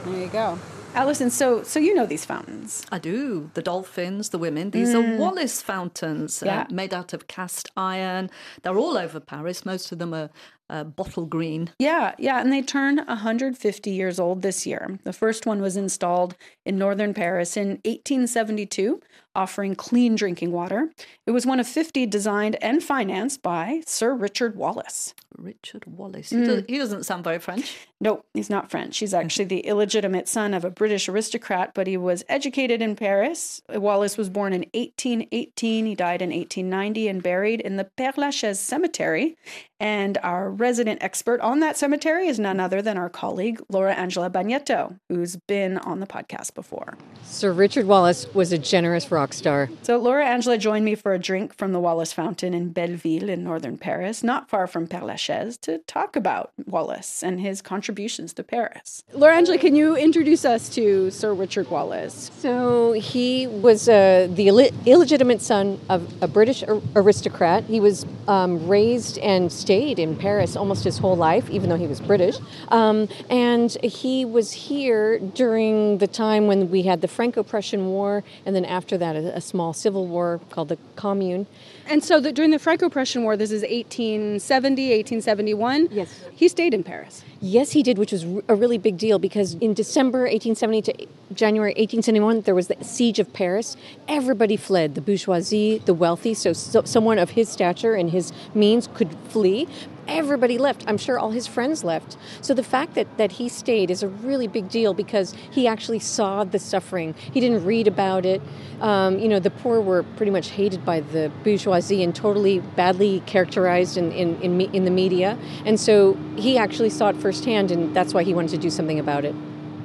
There 0.05 0.19
you 0.19 0.27
go. 0.27 0.59
Alison, 0.93 1.29
so 1.29 1.63
so 1.63 1.79
you 1.79 1.93
know 1.95 2.05
these 2.05 2.25
fountains. 2.25 2.85
I 2.91 2.99
do. 2.99 3.49
The 3.53 3.61
dolphins, 3.61 4.29
the 4.29 4.37
women. 4.37 4.71
These 4.71 4.89
mm. 4.89 5.15
are 5.15 5.17
Wallace 5.17 5.61
fountains, 5.61 6.43
uh, 6.43 6.45
yeah. 6.45 6.61
uh, 6.61 6.65
made 6.69 6.93
out 6.93 7.13
of 7.13 7.27
cast 7.27 7.69
iron. 7.77 8.29
They're 8.61 8.77
all 8.77 8.97
over 8.97 9.19
Paris. 9.21 9.65
Most 9.65 9.91
of 9.91 9.99
them 9.99 10.13
are 10.13 10.29
uh, 10.69 10.83
bottle 10.83 11.25
green. 11.25 11.69
Yeah, 11.79 12.13
yeah, 12.17 12.41
and 12.41 12.51
they 12.51 12.61
turn 12.61 12.97
150 12.97 13.89
years 13.89 14.19
old 14.19 14.41
this 14.41 14.65
year. 14.65 14.99
The 15.03 15.13
first 15.13 15.45
one 15.45 15.61
was 15.61 15.77
installed 15.77 16.35
in 16.65 16.77
northern 16.77 17.13
Paris 17.13 17.55
in 17.55 17.79
1872 17.85 19.01
offering 19.35 19.75
clean 19.75 20.15
drinking 20.15 20.51
water. 20.51 20.91
It 21.25 21.31
was 21.31 21.45
one 21.45 21.59
of 21.59 21.67
50 21.67 22.05
designed 22.05 22.61
and 22.61 22.83
financed 22.83 23.41
by 23.41 23.81
Sir 23.85 24.13
Richard 24.13 24.55
Wallace. 24.55 25.13
Richard 25.37 25.85
Wallace. 25.85 26.29
He, 26.29 26.37
hmm. 26.37 26.45
does, 26.45 26.63
he 26.67 26.77
doesn't 26.77 27.03
sound 27.03 27.23
very 27.23 27.39
French. 27.39 27.87
No, 27.99 28.23
he's 28.33 28.49
not 28.49 28.71
French. 28.71 28.97
He's 28.97 29.13
actually 29.13 29.45
the 29.45 29.59
illegitimate 29.59 30.27
son 30.27 30.53
of 30.53 30.65
a 30.65 30.71
British 30.71 31.07
aristocrat, 31.07 31.73
but 31.73 31.87
he 31.87 31.97
was 31.97 32.23
educated 32.27 32.81
in 32.81 32.95
Paris. 32.95 33.61
Wallace 33.69 34.17
was 34.17 34.29
born 34.29 34.53
in 34.53 34.61
1818. 34.73 35.85
He 35.85 35.95
died 35.95 36.21
in 36.21 36.29
1890 36.31 37.07
and 37.07 37.23
buried 37.23 37.61
in 37.61 37.77
the 37.77 37.87
Père 37.97 38.17
Lachaise 38.17 38.59
Cemetery. 38.59 39.37
And 39.79 40.17
our 40.21 40.49
resident 40.49 41.01
expert 41.01 41.41
on 41.41 41.59
that 41.61 41.77
cemetery 41.77 42.27
is 42.27 42.39
none 42.39 42.59
other 42.59 42.81
than 42.81 42.97
our 42.97 43.09
colleague, 43.09 43.61
Laura 43.69 43.93
Angela 43.93 44.29
Bagnetto, 44.29 44.99
who's 45.09 45.37
been 45.47 45.77
on 45.79 45.99
the 45.99 46.07
podcast 46.07 46.53
before. 46.53 46.97
Sir 47.23 47.51
Richard 47.51 47.87
Wallace 47.87 48.31
was 48.33 48.51
a 48.51 48.57
generous 48.57 49.11
rock 49.21 49.33
star. 49.33 49.69
So, 49.83 49.97
Laura 49.97 50.25
Angela 50.25 50.57
joined 50.57 50.83
me 50.83 50.95
for 50.95 51.13
a 51.13 51.19
drink 51.19 51.53
from 51.53 51.73
the 51.73 51.79
Wallace 51.79 52.11
Fountain 52.11 52.53
in 52.55 52.69
Belleville 52.69 53.29
in 53.29 53.43
northern 53.43 53.77
Paris, 53.77 54.23
not 54.23 54.49
far 54.49 54.65
from 54.65 54.87
Père 54.87 55.03
Lachaise, 55.03 55.57
to 55.61 55.77
talk 55.79 56.15
about 56.15 56.51
Wallace 56.65 57.21
and 57.21 57.39
his 57.39 57.61
contributions 57.61 58.33
to 58.33 58.43
Paris. 58.43 59.03
Laura 59.13 59.35
Angela, 59.35 59.59
can 59.59 59.75
you 59.75 59.95
introduce 59.95 60.43
us 60.43 60.69
to 60.69 61.11
Sir 61.11 61.33
Richard 61.33 61.69
Wallace? 61.69 62.31
So, 62.39 62.93
he 62.93 63.45
was 63.45 63.87
uh, 63.87 64.27
the 64.31 64.47
Ill- 64.47 64.75
illegitimate 64.87 65.41
son 65.41 65.79
of 65.87 66.01
a 66.23 66.27
British 66.27 66.63
ar- 66.63 66.81
aristocrat. 66.95 67.63
He 67.65 67.79
was 67.79 68.07
um, 68.27 68.67
raised 68.67 69.19
and 69.19 69.51
stayed 69.51 69.99
in 69.99 70.15
Paris 70.15 70.55
almost 70.55 70.83
his 70.83 70.97
whole 70.97 71.15
life, 71.15 71.47
even 71.51 71.69
though 71.69 71.77
he 71.77 71.87
was 71.87 72.01
British. 72.01 72.37
Um, 72.69 73.07
and 73.29 73.71
he 73.83 74.25
was 74.25 74.51
here 74.51 75.19
during 75.19 75.99
the 75.99 76.07
time 76.07 76.47
when 76.47 76.71
we 76.71 76.81
had 76.83 77.01
the 77.01 77.07
Franco 77.07 77.43
Prussian 77.43 77.85
War, 77.87 78.23
and 78.45 78.55
then 78.55 78.65
after 78.65 78.97
that, 78.97 79.10
a, 79.15 79.37
a 79.37 79.41
small 79.41 79.73
civil 79.73 80.07
war 80.07 80.39
called 80.49 80.69
the 80.69 80.77
Commune. 80.95 81.47
And 81.87 82.03
so 82.03 82.19
the, 82.19 82.31
during 82.31 82.51
the 82.51 82.59
Franco 82.59 82.89
Prussian 82.89 83.23
War, 83.23 83.35
this 83.35 83.51
is 83.51 83.61
1870, 83.61 84.83
1871. 84.89 85.89
Yes. 85.91 86.23
He 86.33 86.47
stayed 86.47 86.73
in 86.73 86.83
Paris. 86.83 87.23
Yes, 87.39 87.71
he 87.71 87.83
did, 87.83 87.97
which 87.97 88.11
was 88.11 88.23
a 88.47 88.55
really 88.55 88.77
big 88.77 88.97
deal 88.97 89.19
because 89.19 89.55
in 89.55 89.73
December 89.73 90.19
1870 90.19 90.81
to 90.83 91.07
January 91.33 91.71
1871, 91.71 92.41
there 92.41 92.55
was 92.55 92.67
the 92.67 92.77
siege 92.81 93.19
of 93.19 93.33
Paris. 93.33 93.75
Everybody 94.07 94.57
fled 94.57 94.95
the 94.95 95.01
bourgeoisie, 95.01 95.79
the 95.79 95.93
wealthy, 95.93 96.33
so, 96.33 96.53
so 96.53 96.83
someone 96.83 97.17
of 97.17 97.31
his 97.31 97.49
stature 97.49 97.95
and 97.95 98.11
his 98.11 98.31
means 98.53 98.87
could 98.93 99.09
flee. 99.29 99.67
Everybody 100.11 100.57
left. 100.57 100.83
I'm 100.87 100.97
sure 100.97 101.17
all 101.17 101.31
his 101.31 101.47
friends 101.47 101.85
left. 101.85 102.17
So 102.41 102.53
the 102.53 102.63
fact 102.63 102.95
that, 102.95 103.17
that 103.17 103.31
he 103.31 103.47
stayed 103.47 103.89
is 103.89 104.03
a 104.03 104.09
really 104.09 104.47
big 104.47 104.67
deal 104.67 104.93
because 104.93 105.33
he 105.51 105.67
actually 105.67 105.99
saw 105.99 106.43
the 106.43 106.59
suffering. 106.59 107.15
He 107.33 107.39
didn't 107.39 107.63
read 107.63 107.87
about 107.87 108.25
it. 108.25 108.41
Um, 108.81 109.19
you 109.19 109.29
know, 109.29 109.39
the 109.39 109.51
poor 109.51 109.79
were 109.79 110.03
pretty 110.03 110.31
much 110.31 110.49
hated 110.49 110.83
by 110.83 110.99
the 110.99 111.31
bourgeoisie 111.45 112.03
and 112.03 112.13
totally 112.13 112.59
badly 112.59 113.21
characterized 113.25 113.95
in, 113.95 114.11
in, 114.11 114.41
in, 114.41 114.59
in 114.59 114.83
the 114.83 114.91
media. 114.91 115.37
And 115.65 115.79
so 115.79 116.17
he 116.35 116.57
actually 116.57 116.89
saw 116.89 117.09
it 117.09 117.15
firsthand, 117.15 117.71
and 117.71 117.95
that's 117.95 118.13
why 118.13 118.23
he 118.23 118.33
wanted 118.33 118.51
to 118.51 118.57
do 118.57 118.69
something 118.69 118.99
about 118.99 119.23
it. 119.23 119.33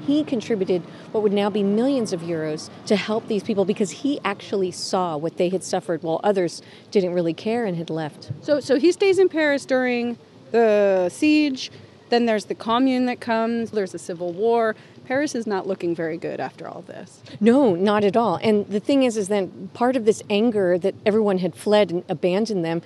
He 0.06 0.22
contributed 0.24 0.82
what 1.12 1.22
would 1.22 1.32
now 1.32 1.50
be 1.50 1.62
millions 1.62 2.12
of 2.12 2.20
euros 2.20 2.70
to 2.86 2.96
help 2.96 3.26
these 3.28 3.42
people 3.42 3.64
because 3.64 3.90
he 3.90 4.20
actually 4.24 4.70
saw 4.70 5.16
what 5.16 5.36
they 5.36 5.48
had 5.48 5.64
suffered 5.64 6.02
while 6.02 6.20
others 6.22 6.62
didn't 6.90 7.12
really 7.12 7.34
care 7.34 7.64
and 7.64 7.76
had 7.76 7.90
left. 7.90 8.30
So, 8.42 8.60
so 8.60 8.78
he 8.78 8.92
stays 8.92 9.18
in 9.18 9.28
Paris 9.28 9.66
during 9.66 10.18
the 10.52 11.08
siege. 11.08 11.70
Then 12.08 12.26
there's 12.26 12.44
the 12.44 12.54
commune 12.54 13.06
that 13.06 13.20
comes. 13.20 13.72
There's 13.72 13.94
a 13.94 13.98
civil 13.98 14.32
war. 14.32 14.76
Paris 15.06 15.34
is 15.34 15.46
not 15.46 15.66
looking 15.66 15.94
very 15.94 16.16
good 16.16 16.40
after 16.40 16.66
all 16.66 16.82
this. 16.82 17.20
No, 17.40 17.74
not 17.74 18.02
at 18.04 18.16
all. 18.16 18.40
And 18.42 18.66
the 18.66 18.80
thing 18.80 19.04
is, 19.04 19.16
is 19.16 19.28
that 19.28 19.72
part 19.72 19.94
of 19.94 20.04
this 20.04 20.22
anger 20.28 20.78
that 20.78 20.94
everyone 21.04 21.38
had 21.38 21.54
fled 21.54 21.90
and 21.90 22.04
abandoned 22.08 22.64
them, 22.64 22.82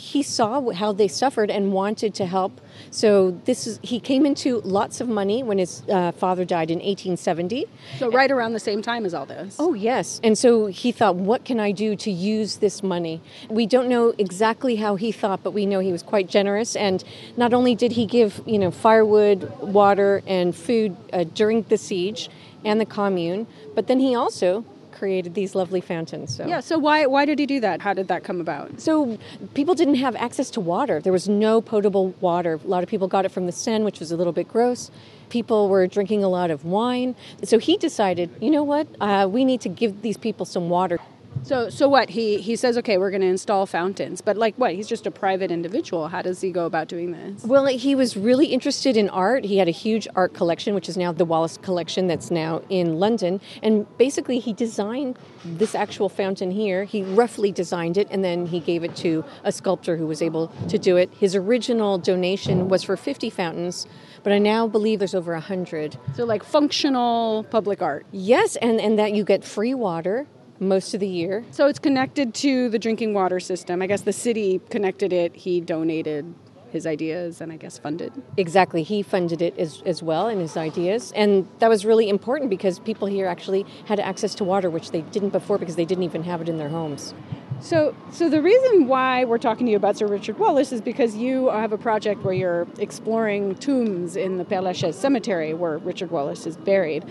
he 0.00 0.22
saw 0.22 0.70
how 0.70 0.92
they 0.92 1.08
suffered 1.08 1.50
and 1.50 1.72
wanted 1.72 2.14
to 2.14 2.24
help. 2.24 2.58
So 2.90 3.38
this 3.44 3.66
is 3.66 3.78
he 3.82 4.00
came 4.00 4.24
into 4.24 4.60
lots 4.62 5.00
of 5.02 5.08
money 5.08 5.42
when 5.42 5.58
his 5.58 5.82
uh, 5.88 6.12
father 6.12 6.46
died 6.46 6.70
in 6.70 6.78
1870. 6.78 7.66
So 7.98 8.10
right 8.10 8.30
around 8.30 8.54
the 8.54 8.60
same 8.60 8.80
time 8.80 9.04
as 9.04 9.12
all 9.12 9.26
this. 9.26 9.56
Oh 9.58 9.74
yes, 9.74 10.18
and 10.24 10.38
so 10.38 10.66
he 10.66 10.90
thought, 10.90 11.16
what 11.16 11.44
can 11.44 11.60
I 11.60 11.72
do 11.72 11.96
to 11.96 12.10
use 12.10 12.56
this 12.56 12.82
money? 12.82 13.20
We 13.50 13.66
don't 13.66 13.88
know 13.88 14.14
exactly 14.16 14.76
how 14.76 14.96
he 14.96 15.12
thought, 15.12 15.42
but 15.42 15.50
we 15.50 15.66
know 15.66 15.80
he 15.80 15.92
was 15.92 16.02
quite 16.02 16.28
generous. 16.28 16.74
And 16.76 17.04
not 17.36 17.52
only 17.52 17.74
did 17.74 17.92
he 17.92 18.06
give 18.06 18.40
you 18.46 18.58
know 18.58 18.70
firewood, 18.70 19.50
water, 19.60 20.22
and 20.26 20.56
food 20.56 20.96
uh, 21.12 21.24
during 21.24 21.62
the 21.64 21.76
siege 21.76 22.30
and 22.64 22.80
the 22.80 22.86
commune, 22.86 23.46
but 23.74 23.86
then 23.86 24.00
he 24.00 24.14
also 24.14 24.64
created 24.92 25.34
these 25.34 25.54
lovely 25.54 25.80
fountains. 25.80 26.36
So 26.36 26.46
Yeah. 26.46 26.60
So 26.60 26.78
why 26.78 27.06
why 27.06 27.24
did 27.24 27.38
he 27.38 27.46
do 27.46 27.60
that? 27.60 27.80
How 27.80 27.92
did 27.94 28.08
that 28.08 28.24
come 28.24 28.40
about? 28.40 28.80
so 28.80 29.18
people 29.54 29.74
didn't 29.74 29.96
have 29.96 30.14
access 30.16 30.50
to 30.50 30.60
water. 30.60 31.00
There 31.00 31.12
was 31.12 31.28
no 31.28 31.60
potable 31.60 32.14
water. 32.20 32.60
A 32.64 32.68
lot 32.68 32.82
of 32.82 32.88
people 32.88 33.08
got 33.08 33.24
it 33.24 33.30
from 33.30 33.46
the 33.46 33.52
Seine, 33.52 33.84
which 33.84 34.00
was 34.00 34.10
a 34.12 34.16
little 34.16 34.32
bit 34.32 34.48
gross. 34.48 34.90
People 35.28 35.68
were 35.68 35.86
drinking 35.86 36.24
a 36.24 36.28
lot 36.28 36.50
of 36.50 36.64
wine. 36.64 37.14
So 37.44 37.58
he 37.58 37.76
decided, 37.76 38.30
you 38.40 38.50
know 38.50 38.64
what? 38.64 38.88
Uh, 39.00 39.28
we 39.30 39.44
need 39.44 39.60
to 39.62 39.68
give 39.68 40.02
these 40.02 40.16
people 40.16 40.44
some 40.44 40.68
water. 40.68 40.98
So 41.42 41.70
so 41.70 41.88
what? 41.88 42.10
He 42.10 42.40
he 42.40 42.56
says, 42.56 42.76
okay, 42.78 42.98
we're 42.98 43.10
going 43.10 43.22
to 43.22 43.26
install 43.26 43.66
fountains, 43.66 44.20
but 44.20 44.36
like 44.36 44.54
what? 44.56 44.74
He's 44.74 44.86
just 44.86 45.06
a 45.06 45.10
private 45.10 45.50
individual. 45.50 46.08
How 46.08 46.22
does 46.22 46.40
he 46.40 46.50
go 46.50 46.66
about 46.66 46.88
doing 46.88 47.12
this? 47.12 47.44
Well, 47.44 47.66
he 47.66 47.94
was 47.94 48.16
really 48.16 48.46
interested 48.46 48.96
in 48.96 49.08
art. 49.08 49.44
He 49.44 49.58
had 49.58 49.68
a 49.68 49.72
huge 49.72 50.06
art 50.14 50.34
collection, 50.34 50.74
which 50.74 50.88
is 50.88 50.96
now 50.96 51.12
the 51.12 51.24
Wallace 51.24 51.56
Collection, 51.56 52.06
that's 52.06 52.30
now 52.30 52.62
in 52.68 52.98
London. 52.98 53.40
And 53.62 53.86
basically, 53.98 54.38
he 54.38 54.52
designed 54.52 55.18
this 55.44 55.74
actual 55.74 56.08
fountain 56.08 56.50
here. 56.50 56.84
He 56.84 57.02
roughly 57.02 57.52
designed 57.52 57.96
it, 57.96 58.08
and 58.10 58.22
then 58.22 58.46
he 58.46 58.60
gave 58.60 58.84
it 58.84 58.94
to 58.96 59.24
a 59.44 59.52
sculptor 59.52 59.96
who 59.96 60.06
was 60.06 60.22
able 60.22 60.48
to 60.68 60.78
do 60.78 60.96
it. 60.96 61.10
His 61.18 61.34
original 61.34 61.98
donation 61.98 62.68
was 62.68 62.82
for 62.82 62.96
50 62.96 63.30
fountains, 63.30 63.86
but 64.22 64.32
I 64.32 64.38
now 64.38 64.66
believe 64.66 64.98
there's 64.98 65.14
over 65.14 65.32
100. 65.32 65.96
So 66.14 66.24
like 66.24 66.44
functional 66.44 67.44
public 67.44 67.80
art. 67.80 68.06
Yes, 68.12 68.56
and, 68.56 68.80
and 68.80 68.98
that 68.98 69.12
you 69.12 69.24
get 69.24 69.44
free 69.44 69.74
water 69.74 70.26
most 70.60 70.94
of 70.94 71.00
the 71.00 71.08
year. 71.08 71.44
So 71.50 71.66
it's 71.66 71.78
connected 71.78 72.34
to 72.34 72.68
the 72.68 72.78
drinking 72.78 73.14
water 73.14 73.40
system. 73.40 73.82
I 73.82 73.86
guess 73.86 74.02
the 74.02 74.12
city 74.12 74.60
connected 74.70 75.12
it. 75.12 75.34
He 75.34 75.60
donated 75.60 76.34
his 76.70 76.86
ideas 76.86 77.40
and 77.40 77.50
I 77.50 77.56
guess 77.56 77.78
funded. 77.78 78.12
Exactly. 78.36 78.82
He 78.82 79.02
funded 79.02 79.42
it 79.42 79.58
as, 79.58 79.82
as 79.84 80.02
well 80.02 80.28
and 80.28 80.40
his 80.40 80.56
ideas. 80.56 81.12
And 81.12 81.48
that 81.58 81.68
was 81.68 81.84
really 81.84 82.08
important 82.08 82.50
because 82.50 82.78
people 82.78 83.08
here 83.08 83.26
actually 83.26 83.66
had 83.86 83.98
access 83.98 84.34
to 84.36 84.44
water, 84.44 84.70
which 84.70 84.90
they 84.92 85.00
didn't 85.00 85.30
before 85.30 85.58
because 85.58 85.76
they 85.76 85.84
didn't 85.84 86.04
even 86.04 86.22
have 86.22 86.40
it 86.40 86.48
in 86.48 86.58
their 86.58 86.68
homes. 86.68 87.14
So, 87.60 87.94
so 88.10 88.30
the 88.30 88.40
reason 88.40 88.86
why 88.86 89.24
we're 89.24 89.38
talking 89.38 89.66
to 89.66 89.70
you 89.70 89.76
about 89.76 89.96
Sir 89.96 90.06
Richard 90.06 90.38
Wallace 90.38 90.72
is 90.72 90.80
because 90.80 91.16
you 91.16 91.48
have 91.48 91.72
a 91.72 91.78
project 91.78 92.22
where 92.22 92.32
you're 92.32 92.66
exploring 92.78 93.54
tombs 93.56 94.16
in 94.16 94.38
the 94.38 94.44
Père 94.44 94.62
Lachaise 94.62 94.96
Cemetery 94.96 95.52
where 95.52 95.76
Richard 95.78 96.10
Wallace 96.10 96.46
is 96.46 96.56
buried. 96.56 97.04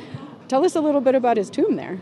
Tell 0.48 0.66
us 0.66 0.76
a 0.76 0.82
little 0.82 1.02
bit 1.02 1.14
about 1.14 1.38
his 1.38 1.52
tomb 1.52 1.76
there. 1.76 2.00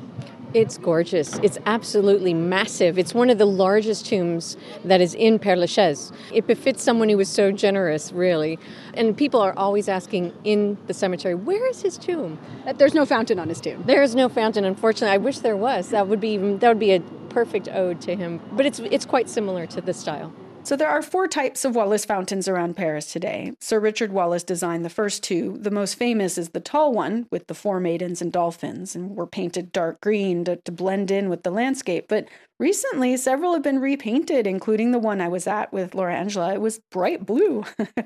It's 0.54 0.78
gorgeous. 0.78 1.38
It's 1.40 1.58
absolutely 1.66 2.34
massive. 2.34 2.98
It's 2.98 3.14
one 3.14 3.30
of 3.30 3.38
the 3.38 3.46
largest 3.46 4.06
tombs 4.06 4.56
that 4.86 5.02
is 5.02 5.14
in 5.14 5.40
Père 5.40 5.58
Lachaise. 5.58 6.14
It 6.34 6.48
befits 6.48 6.82
someone 6.82 7.10
who 7.10 7.18
was 7.18 7.28
so 7.28 7.52
generous, 7.52 8.14
really. 8.14 8.58
And 8.94 9.16
people 9.16 9.42
are 9.42 9.54
always 9.58 9.90
asking 9.90 10.34
in 10.46 10.78
the 10.88 10.94
cemetery, 10.94 11.36
where 11.36 11.70
is 11.70 11.82
his 11.82 11.98
tomb? 11.98 12.40
Uh, 12.66 12.72
There's 12.72 12.94
no 12.94 13.06
fountain 13.06 13.40
on 13.40 13.50
his 13.50 13.60
tomb. 13.60 13.84
There 13.86 14.02
is 14.02 14.16
no 14.16 14.30
fountain, 14.30 14.64
unfortunately. 14.64 15.14
I 15.14 15.18
wish 15.18 15.40
there 15.40 15.58
was. 15.58 15.90
That 15.90 16.08
would 16.08 16.22
be 16.22 16.38
that 16.38 16.70
would 16.70 16.80
be 16.80 16.94
a 16.94 17.02
perfect 17.30 17.68
ode 17.68 18.00
to 18.02 18.16
him. 18.16 18.40
But 18.54 18.66
it's 18.66 18.80
it's 18.80 19.06
quite 19.06 19.30
similar 19.30 19.66
to 19.68 19.82
the 19.82 19.94
style. 19.94 20.34
So 20.68 20.76
there 20.76 20.90
are 20.90 21.02
four 21.02 21.30
types 21.30 21.64
of 21.64 21.78
Wallace 21.78 22.04
fountains 22.04 22.46
around 22.46 22.76
Paris 22.76 23.10
today. 23.10 23.54
Sir 23.62 23.80
Richard 23.80 24.12
Wallace 24.12 24.44
designed 24.44 24.84
the 24.84 24.90
first 24.90 25.24
two. 25.24 25.58
The 25.62 25.72
most 25.72 25.94
famous 25.94 26.38
is 26.38 26.50
the 26.50 26.60
tall 26.60 26.92
one 26.92 27.26
with 27.32 27.48
the 27.48 27.54
four 27.54 27.80
maidens 27.80 28.22
and 28.22 28.34
dolphins, 28.34 28.94
and 28.94 29.16
were 29.16 29.28
painted 29.28 29.72
dark 29.72 30.02
green 30.02 30.44
to, 30.44 30.58
to 30.58 30.72
blend 30.74 31.10
in 31.10 31.30
with 31.30 31.44
the 31.44 31.52
landscape. 31.52 32.10
But 32.10 32.28
recently, 32.60 33.18
several 33.18 33.54
have 33.54 33.64
been 33.64 33.80
repainted, 33.80 34.48
including 34.48 34.92
the 34.92 35.00
one 35.00 35.22
I 35.22 35.28
was 35.28 35.48
at 35.48 35.72
with 35.72 35.96
Laura 35.96 36.16
Angela. 36.16 36.54
It 36.54 36.62
was 36.62 36.80
bright 36.92 37.26
blue. 37.26 37.64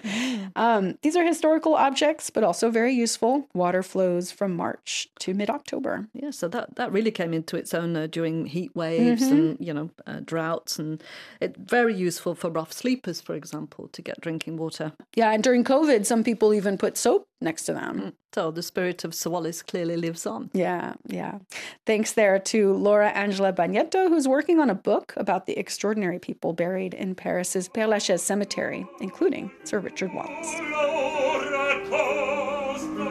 um, 0.55 0.97
these 1.01 1.15
are 1.15 1.25
historical 1.25 1.75
objects, 1.75 2.29
but 2.29 2.43
also 2.43 2.69
very 2.69 2.93
useful. 2.93 3.47
Water 3.53 3.83
flows 3.83 4.31
from 4.31 4.55
March 4.55 5.07
to 5.19 5.33
mid 5.33 5.49
October. 5.49 6.07
Yeah, 6.13 6.31
so 6.31 6.47
that, 6.49 6.75
that 6.75 6.91
really 6.91 7.11
came 7.11 7.33
into 7.33 7.57
its 7.57 7.73
own 7.73 7.95
uh, 7.95 8.07
during 8.07 8.45
heat 8.45 8.75
waves 8.75 9.21
and 9.23 9.57
you 9.59 9.73
know 9.73 9.89
uh, 10.05 10.21
droughts, 10.23 10.79
and 10.79 11.03
it's 11.39 11.57
very 11.57 11.95
useful 11.95 12.35
for 12.35 12.49
rough 12.49 12.73
sleepers, 12.73 13.21
for 13.21 13.35
example, 13.35 13.89
to 13.89 14.01
get 14.01 14.21
drinking 14.21 14.57
water. 14.57 14.93
Yeah, 15.15 15.31
and 15.31 15.43
during 15.43 15.63
COVID, 15.63 16.05
some 16.05 16.23
people 16.23 16.53
even 16.53 16.77
put 16.77 16.97
soap 16.97 17.27
next 17.39 17.63
to 17.65 17.73
them. 17.73 18.13
So 18.33 18.49
the 18.49 18.63
spirit 18.63 19.03
of 19.03 19.13
Sir 19.13 19.29
Wallace 19.29 19.61
clearly 19.61 19.97
lives 19.97 20.25
on. 20.25 20.49
Yeah, 20.53 20.93
yeah. 21.05 21.39
Thanks 21.85 22.13
there 22.13 22.39
to 22.39 22.73
Laura 22.73 23.09
Angela 23.09 23.51
Bagnetto, 23.51 24.07
who's 24.07 24.27
working 24.27 24.59
on 24.59 24.69
a 24.69 24.75
book 24.75 25.13
about 25.17 25.47
the 25.47 25.57
extraordinary 25.59 26.17
people 26.17 26.53
buried 26.53 26.93
in 26.93 27.13
Paris's 27.13 27.67
Père 27.67 27.89
Lachaise 27.89 28.21
Cemetery, 28.21 28.85
including 29.01 29.51
Sir 29.65 29.79
Richard 29.79 30.13
Wallace. 30.13 30.55
Ora 30.59 31.81
costa, 31.89 33.07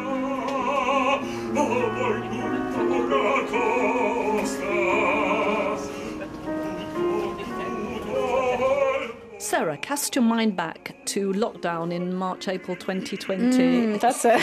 oh, 1.56 2.00
Sarah, 9.50 9.76
cast 9.78 10.14
your 10.14 10.22
mind 10.22 10.54
back 10.54 10.94
to 11.06 11.32
lockdown 11.32 11.92
in 11.92 12.14
March, 12.14 12.46
April 12.46 12.76
2020. 12.76 13.58
Mm, 13.58 14.00
that's 14.00 14.24
a, 14.24 14.40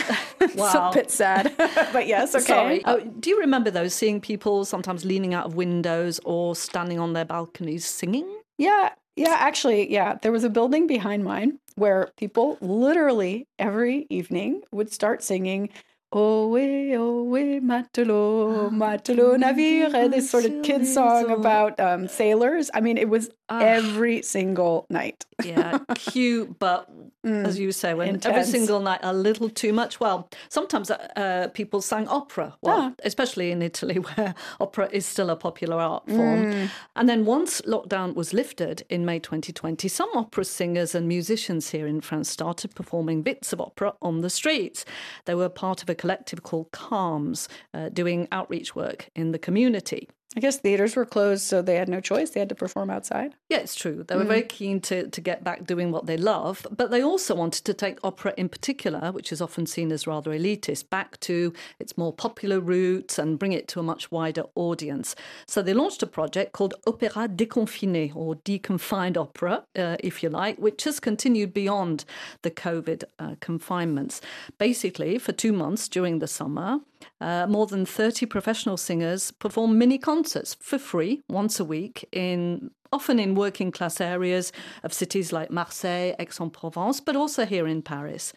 wow. 0.58 0.90
a 0.90 0.94
bit 0.94 1.10
sad. 1.10 1.54
but 1.58 2.08
yes, 2.08 2.36
okay. 2.36 2.44
Sorry. 2.44 2.82
Oh, 2.84 3.00
do 3.00 3.30
you 3.30 3.40
remember 3.40 3.72
those, 3.72 3.94
seeing 3.94 4.20
people 4.20 4.66
sometimes 4.66 5.06
leaning 5.06 5.34
out 5.34 5.46
of 5.46 5.56
windows 5.56 6.20
or 6.26 6.58
standing 6.58 7.00
on 7.00 7.14
their 7.14 7.24
balconies 7.24 7.86
singing? 7.86 8.28
Yeah, 8.58 8.90
yeah, 9.16 9.38
actually, 9.40 9.90
yeah. 9.90 10.18
There 10.22 10.34
was 10.34 10.44
a 10.44 10.50
building 10.50 10.88
behind 10.88 11.24
mine 11.24 11.60
where 11.76 12.10
people 12.18 12.58
literally 12.60 13.48
every 13.58 14.08
evening 14.10 14.64
would 14.74 14.92
start 14.92 15.24
singing 15.24 15.70
Ohé, 16.14 16.92
ohé, 16.92 17.60
matelot, 17.60 18.72
matelot 18.72 19.38
navire, 19.38 20.10
this 20.10 20.30
sort 20.30 20.46
of 20.46 20.64
kid 20.64 20.88
song 20.88 21.30
about 21.30 21.78
um, 21.82 22.08
sailors. 22.08 22.72
I 22.74 22.80
mean, 22.80 22.98
it 22.98 23.10
was 23.10 23.30
uh, 23.50 23.60
every 23.62 24.22
single 24.22 24.86
night. 24.89 25.25
yeah, 25.46 25.80
cute, 25.96 26.58
but 26.60 26.89
mm, 27.25 27.46
as 27.46 27.60
you 27.60 27.72
say, 27.72 27.94
when 27.94 28.10
intense. 28.10 28.25
every 28.25 28.44
single 28.44 28.80
night 28.80 29.00
a 29.04 29.13
little 29.13 29.50
too 29.50 29.74
much. 29.74 30.00
Well, 30.00 30.30
sometimes 30.50 30.89
uh, 30.89 30.96
uh 31.16 31.48
people 31.50 31.82
sang 31.82 32.08
opera, 32.08 32.56
well, 32.62 32.80
ah. 32.80 32.94
especially 33.04 33.51
in 33.51 33.62
Italy, 33.62 33.96
where 34.08 34.34
opera 34.60 34.89
is 34.92 35.06
still 35.06 35.30
a 35.30 35.36
popular 35.36 35.77
art 35.77 36.08
form. 36.08 36.46
Mm. 36.46 36.70
And 36.96 37.08
then 37.08 37.25
once 37.25 37.62
lockdown 37.62 38.16
was 38.16 38.34
lifted 38.34 38.84
in 38.89 39.06
May 39.06 39.20
2020, 39.20 39.88
some 39.88 40.10
opera 40.16 40.46
singers 40.46 40.96
and 40.96 41.08
musicians 41.08 41.70
here 41.70 41.88
in 41.88 42.01
France 42.01 42.30
started 42.30 42.75
performing 42.75 43.22
bits 43.22 43.54
of 43.54 43.62
opera 43.62 43.94
on 44.01 44.22
the 44.22 44.30
streets. 44.30 44.86
They 45.25 45.36
were 45.36 45.50
part 45.50 45.82
of 45.84 45.89
a 45.89 45.96
collective 45.96 46.44
called 46.44 46.72
Calms, 46.72 47.48
uh, 47.74 47.89
doing 47.89 48.27
outreach 48.32 48.75
work 48.75 49.10
in 49.16 49.32
the 49.32 49.39
community. 49.39 50.10
I 50.36 50.39
guess 50.39 50.60
theaters 50.60 50.96
were 50.96 51.05
closed, 51.05 51.43
so 51.43 51.62
they 51.62 51.75
had 51.75 51.88
no 51.88 52.01
choice. 52.01 52.31
They 52.31 52.41
had 52.41 52.50
to 52.50 52.55
perform 52.55 52.89
outside. 52.89 53.34
Yeah, 53.50 53.57
it's 53.57 53.75
true. 53.75 54.03
They 54.07 54.15
were 54.15 54.25
mm. 54.25 54.27
very 54.27 54.43
keen 54.43 54.81
to, 54.81 55.07
to 55.07 55.22
get 55.22 55.43
back 55.43 55.65
doing 55.65 55.91
what 55.91 56.05
they 56.05 56.17
love, 56.17 56.67
but 56.69 56.91
they 56.91 57.01
also 57.01 57.34
wanted 57.34 57.63
to 57.63 57.74
take 57.74 57.98
opera 58.03 58.34
in 58.38 58.50
particular, 58.50 59.12
which 59.12 59.31
is 59.31 59.41
often 59.41 59.65
seen 59.65 59.91
as 59.91 60.05
rather 60.05 60.31
elitist, 60.31 60.89
back 60.89 61.19
to 61.22 61.53
its 61.79 61.98
more 61.98 62.12
popular 62.12 62.60
roots 62.60 63.17
and 63.17 63.39
bring 63.39 63.53
it 63.53 63.67
to 63.69 63.79
a 63.79 63.84
much 63.84 64.12
wider 64.12 64.43
audience. 64.53 65.15
So 65.48 65.62
they 65.62 65.74
launched 65.74 66.03
a 66.03 66.07
project 66.07 66.51
called 66.51 66.75
Opéra 66.86 67.34
déconfiné, 67.34 68.13
or 68.15 68.36
deconfined 68.36 69.17
opera, 69.17 69.63
uh, 69.75 69.96
if 70.01 70.22
you 70.22 70.29
like, 70.29 70.57
which 70.57 70.84
has 70.84 71.00
continued 71.00 71.53
beyond 71.53 72.03
the 72.41 72.51
COVID 72.51 73.05
uh, 73.17 73.36
confinements. 73.39 74.22
Basically, 74.57 75.17
for 75.17 75.31
two 75.31 75.53
months 75.53 75.88
during 75.88 76.19
the 76.19 76.27
summer, 76.27 76.81
uh, 77.22 77.46
more 77.48 77.67
than 77.67 77.86
30 77.86 78.25
professional 78.25 78.75
singers 78.75 79.31
performed 79.31 79.77
mini 79.77 79.98
concerts 79.98 80.17
for 80.60 80.78
free 80.78 81.22
once 81.30 81.60
a 81.60 81.66
week 81.66 82.08
in 82.12 82.72
often 82.92 83.20
in 83.20 83.36
working 83.36 83.72
class 83.72 84.00
areas 84.00 84.52
of 84.84 84.94
cities 84.94 85.34
like 85.34 85.52
Marseille, 85.52 86.14
Aix-en-Provence, 86.20 87.02
but 87.02 87.16
also 87.16 87.46
here 87.46 87.68
in 87.68 87.82
Paris. 87.82 88.34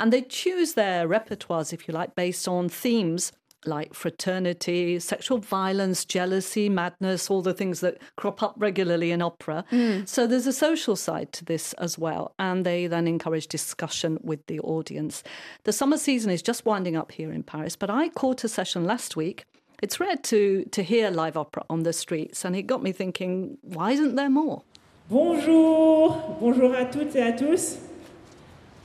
And 0.00 0.12
they 0.12 0.22
choose 0.22 0.74
their 0.74 1.08
repertoires, 1.08 1.72
if 1.72 1.86
you 1.86 1.94
like, 1.94 2.16
based 2.16 2.48
on 2.48 2.68
themes 2.68 3.32
like 3.64 3.94
fraternity, 3.94 4.98
sexual 4.98 5.38
violence, 5.38 6.04
jealousy, 6.04 6.68
madness, 6.68 7.30
all 7.30 7.42
the 7.42 7.54
things 7.54 7.80
that 7.80 7.98
crop 8.16 8.42
up 8.42 8.54
regularly 8.56 9.12
in 9.12 9.22
opera. 9.22 9.64
Mm. 9.70 10.08
So 10.08 10.26
there's 10.26 10.46
a 10.46 10.52
social 10.52 10.96
side 10.96 11.32
to 11.34 11.44
this 11.44 11.72
as 11.74 11.96
well. 11.98 12.34
And 12.38 12.66
they 12.66 12.86
then 12.86 13.06
encourage 13.06 13.46
discussion 13.46 14.18
with 14.22 14.44
the 14.46 14.60
audience. 14.60 15.22
The 15.64 15.72
summer 15.72 15.96
season 15.96 16.30
is 16.30 16.42
just 16.42 16.64
winding 16.64 16.96
up 16.96 17.12
here 17.12 17.32
in 17.32 17.42
Paris, 17.42 17.76
but 17.76 17.90
I 17.90 18.08
caught 18.08 18.44
a 18.44 18.48
session 18.48 18.84
last 18.84 19.16
week. 19.16 19.44
It's 19.82 19.98
rare 19.98 20.14
to, 20.14 20.64
to 20.70 20.82
hear 20.84 21.10
live 21.10 21.36
opera 21.36 21.64
on 21.68 21.82
the 21.82 21.92
streets, 21.92 22.44
and 22.44 22.54
it 22.54 22.68
got 22.68 22.84
me 22.84 22.92
thinking, 22.92 23.58
why 23.62 23.90
isn't 23.90 24.14
there 24.14 24.30
more? 24.30 24.62
Bonjour, 25.10 26.36
bonjour 26.40 26.72
à 26.72 26.84
toutes 26.84 27.16
et 27.16 27.22
à 27.22 27.32
tous. 27.32 27.78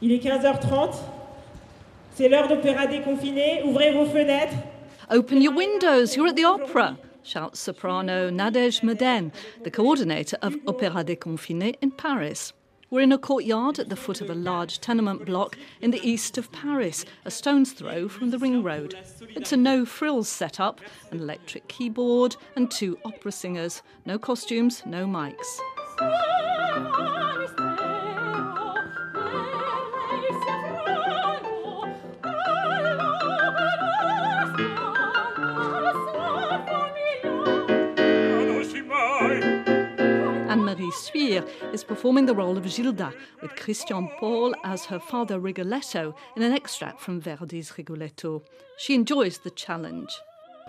Il 0.01 0.11
est 0.11 0.23
15h30. 0.23 0.95
C'est 2.15 2.27
l'heure 2.27 2.47
d'opéra 2.47 2.87
déconfiné. 2.87 3.61
Ouvrez 3.63 3.93
vos 3.93 4.07
fenêtres. 4.07 4.55
Open 5.11 5.39
your 5.39 5.53
windows. 5.53 6.15
You're 6.15 6.29
at 6.29 6.35
the 6.35 6.45
opera. 6.45 6.97
Shouts 7.21 7.59
soprano 7.59 8.31
Nadège 8.31 8.81
Meden, 8.81 9.31
the 9.63 9.69
coordinator 9.69 10.39
of 10.41 10.55
Opéra 10.65 11.03
déconfiné 11.03 11.75
in 11.83 11.91
Paris. 11.91 12.53
We're 12.89 13.01
in 13.01 13.11
a 13.11 13.17
courtyard 13.17 13.79
at 13.79 13.89
the 13.89 13.97
foot 13.97 14.21
of 14.21 14.29
a 14.29 14.35
large 14.35 14.79
tenement 14.79 15.25
block 15.25 15.57
in 15.81 15.91
the 15.91 15.99
east 16.07 16.37
of 16.37 16.53
Paris, 16.53 17.03
a 17.25 17.31
stone's 17.31 17.73
throw 17.73 18.07
from 18.07 18.29
the 18.29 18.39
ring 18.39 18.63
road. 18.63 18.95
It's 19.35 19.51
a 19.51 19.57
no 19.57 19.85
frills 19.85 20.29
setup, 20.29 20.79
an 21.11 21.19
electric 21.19 21.67
keyboard, 21.67 22.37
and 22.55 22.71
two 22.71 22.97
opera 23.03 23.33
singers. 23.33 23.81
No 24.05 24.17
costumes, 24.17 24.83
no 24.85 25.05
mics. 25.05 25.59
Anne-Marie 40.77 40.91
Suire 40.91 41.43
is 41.73 41.83
performing 41.83 42.27
the 42.27 42.35
role 42.35 42.55
of 42.55 42.63
Gilda, 42.63 43.11
with 43.41 43.55
Christian 43.55 44.07
Paul 44.19 44.53
as 44.63 44.85
her 44.85 44.99
father 44.99 45.39
Rigoletto 45.39 46.13
in 46.35 46.43
an 46.43 46.53
extract 46.53 47.01
from 47.01 47.19
Verdi's 47.19 47.75
Rigoletto. 47.79 48.43
She 48.77 48.93
enjoys 48.93 49.39
the 49.39 49.49
challenge. 49.49 50.15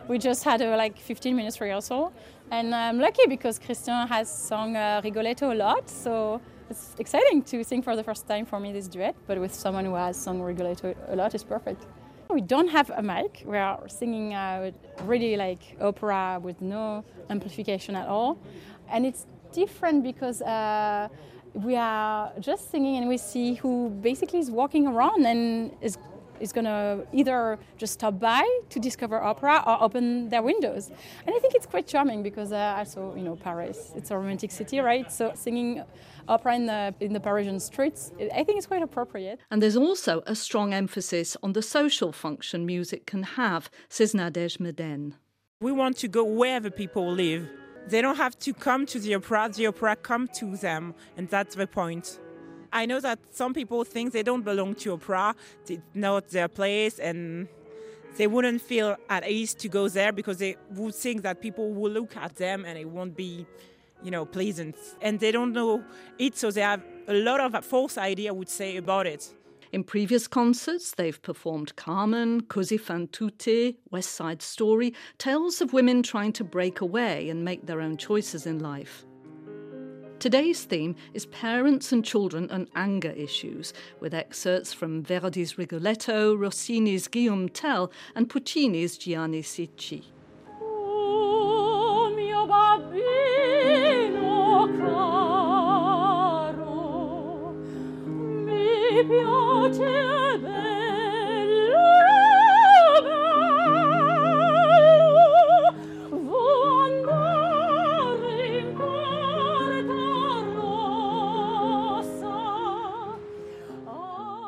We 0.09 0.19
just 0.19 0.45
had 0.45 0.63
a 0.63 0.77
like 0.77 0.99
15 0.99 1.37
minutes 1.37 1.61
rehearsal, 1.61 2.15
and 2.51 2.75
I'm 2.75 2.99
lucky 2.99 3.27
because 3.29 3.59
Christian 3.59 4.07
has 4.09 4.31
sung 4.31 4.77
uh, 4.77 5.03
Rigoletto 5.05 5.53
a 5.53 5.55
lot, 5.57 5.91
so 5.91 6.41
it's 6.71 6.95
exciting 6.99 7.43
to 7.43 7.63
sing 7.63 7.83
for 7.83 7.95
the 7.95 8.03
first 8.03 8.27
time 8.27 8.47
for 8.47 8.59
me 8.59 8.73
this 8.73 8.89
duet, 8.89 9.15
but 9.27 9.39
with 9.39 9.53
someone 9.53 9.85
who 9.85 9.95
has 9.95 10.17
sung 10.17 10.41
Rigoletto 10.41 10.95
a 11.09 11.17
lot 11.17 11.35
is 11.35 11.45
perfect. 11.45 11.87
We 12.31 12.41
don't 12.41 12.69
have 12.69 12.91
a 12.91 13.03
mic. 13.03 13.43
We 13.45 13.59
are 13.59 13.87
singing 13.89 14.35
uh, 14.35 14.71
really 15.05 15.37
like 15.37 15.77
opera 15.81 16.39
with 16.43 16.63
no 16.63 17.05
amplification 17.29 17.95
at 17.95 18.09
all, 18.09 18.39
and 18.91 19.05
it's 19.05 19.27
different 19.53 20.03
because 20.03 20.43
uh, 20.43 21.09
we 21.55 21.77
are 21.77 22.33
just 22.41 22.71
singing 22.71 22.97
and 22.97 23.09
we 23.09 23.19
see 23.19 23.55
who 23.55 23.91
basically 24.01 24.39
is 24.39 24.51
walking 24.51 24.87
around 24.87 25.27
and 25.27 25.73
is 25.81 25.99
is 26.41 26.53
going 26.53 26.65
to 26.65 27.07
either 27.13 27.59
just 27.77 27.95
stop 27.95 28.19
by 28.19 28.45
to 28.71 28.79
discover 28.79 29.21
opera 29.21 29.63
or 29.67 29.83
open 29.83 30.29
their 30.29 30.43
windows. 30.43 30.91
And 31.27 31.35
I 31.35 31.39
think 31.39 31.55
it's 31.55 31.67
quite 31.67 31.87
charming 31.87 32.23
because 32.23 32.53
uh, 32.53 32.77
also, 32.79 33.15
you 33.17 33.23
know, 33.23 33.37
Paris, 33.37 33.93
it's 33.97 34.11
a 34.11 34.17
romantic 34.17 34.51
city, 34.51 34.79
right? 34.81 35.11
So 35.11 35.33
singing 35.35 35.83
opera 36.29 36.55
in 36.55 36.67
the, 36.67 36.95
in 37.01 37.13
the 37.13 37.21
Parisian 37.21 37.61
streets, 37.61 38.13
I 38.21 38.45
think 38.45 38.59
it's 38.59 38.67
quite 38.67 38.83
appropriate. 38.83 39.41
And 39.51 39.63
there's 39.63 39.77
also 39.77 40.23
a 40.27 40.35
strong 40.35 40.73
emphasis 40.73 41.37
on 41.43 41.53
the 41.53 41.63
social 41.63 42.13
function 42.13 42.67
music 42.67 43.07
can 43.07 43.23
have, 43.23 43.71
says 43.89 44.13
Nadège 44.13 44.59
Meden. 44.59 45.15
We 45.61 45.73
want 45.73 45.97
to 45.99 46.09
go 46.09 46.23
wherever 46.23 46.71
people 46.71 47.11
live 47.11 47.49
they 47.87 48.03
don't 48.03 48.17
have 48.17 48.39
to 48.41 48.53
come 48.53 48.87
to 48.87 48.99
the 48.99 49.15
opera, 49.15 49.51
the 49.55 49.67
opera 49.67 49.97
come 49.97 50.29
to 50.35 50.57
them, 50.57 50.95
and 51.17 51.29
that's 51.29 51.55
the 51.55 51.67
point. 51.67 52.19
I 52.73 52.87
know 52.87 53.01
that 53.01 53.19
some 53.31 53.55
people 53.55 53.85
think 53.85 54.13
they 54.13 54.23
don't 54.23 54.43
belong 54.43 54.75
to 54.77 54.93
opera, 54.93 55.35
it's 55.67 55.81
not 55.95 56.29
their 56.29 56.49
place, 56.49 56.99
and 56.99 57.49
they 58.17 58.27
wouldn't 58.27 58.61
feel 58.61 58.97
at 59.09 59.29
ease 59.29 59.55
to 59.55 59.69
go 59.69 59.89
there 59.89 60.13
because 60.13 60.39
they 60.39 60.57
would 60.75 60.95
think 60.95 61.23
that 61.23 61.41
people 61.41 61.73
will 61.73 61.93
look 61.93 62.17
at 62.17 62.37
them 62.37 62.65
and 62.65 62.77
it 62.77 62.89
won't 62.89 63.17
be, 63.17 63.47
you 64.03 64.11
know, 64.11 64.27
pleasant. 64.27 64.77
And 65.01 65.21
they 65.21 65.33
don't 65.33 65.53
know 65.53 65.85
it, 66.19 66.37
so 66.37 66.51
they 66.51 66.63
have 66.63 66.83
a 67.07 67.15
lot 67.15 67.41
of 67.41 67.65
false 67.65 67.97
idea, 67.97 68.31
I 68.31 68.33
would 68.33 68.49
say, 68.49 68.77
about 68.77 69.07
it. 69.07 69.33
In 69.71 69.85
previous 69.85 70.27
concerts, 70.27 70.93
they've 70.93 71.21
performed 71.21 71.77
Carmen, 71.77 72.43
Così 72.43 72.81
fan 72.81 73.09
tutte, 73.09 73.77
West 73.91 74.13
Side 74.13 74.41
Story, 74.41 74.95
tales 75.19 75.61
of 75.61 75.75
women 75.75 76.03
trying 76.03 76.33
to 76.35 76.45
break 76.45 76.81
away 76.81 77.29
and 77.29 77.45
make 77.45 77.67
their 77.67 77.83
own 77.83 77.99
choices 77.99 78.47
in 78.47 78.61
life. 78.61 79.05
Today's 80.21 80.65
theme 80.65 80.97
is 81.13 81.27
parents 81.27 81.93
and 81.93 82.05
children 82.05 82.49
and 82.51 82.69
anger 82.75 83.11
issues, 83.11 83.75
with 84.01 84.15
excerpts 84.15 84.73
from 84.73 85.03
Verdi's 85.05 85.59
Rigoletto, 85.59 86.35
Rossini's 86.35 87.07
Guillaume 87.07 87.51
Tell, 87.51 87.93
and 88.15 88.29
Puccini's 88.29 88.97
Gianni 88.97 89.43
Schicchi. 89.43 90.03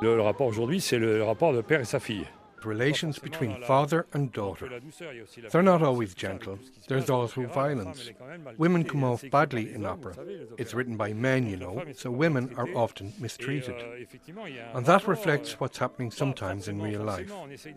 Le, 0.02 0.22
rapport 0.22 0.46
aujourd'hui, 0.46 0.80
c'est 0.80 0.98
le 0.98 1.22
rapport 1.22 1.52
de 1.52 1.60
père 1.60 1.80
et 1.80 1.84
sa 1.84 2.00
fille. 2.00 2.26
Relations 2.64 3.18
between 3.18 3.62
father 3.62 4.06
and 4.12 4.32
daughter. 4.32 4.80
They're 5.50 5.62
not 5.62 5.82
always 5.82 6.14
gentle, 6.14 6.58
there's 6.88 7.10
also 7.10 7.46
violence. 7.46 8.10
Women 8.58 8.84
come 8.84 9.04
off 9.04 9.24
badly 9.30 9.72
in 9.72 9.84
opera. 9.84 10.14
It's 10.58 10.74
written 10.74 10.96
by 10.96 11.12
men, 11.12 11.48
you 11.48 11.56
know, 11.56 11.84
so 11.94 12.10
women 12.10 12.54
are 12.56 12.68
often 12.74 13.12
mistreated. 13.18 14.08
And 14.74 14.86
that 14.86 15.06
reflects 15.06 15.60
what's 15.60 15.78
happening 15.78 16.10
sometimes 16.10 16.68
in 16.68 16.80
real 16.80 17.02
life. 17.02 17.32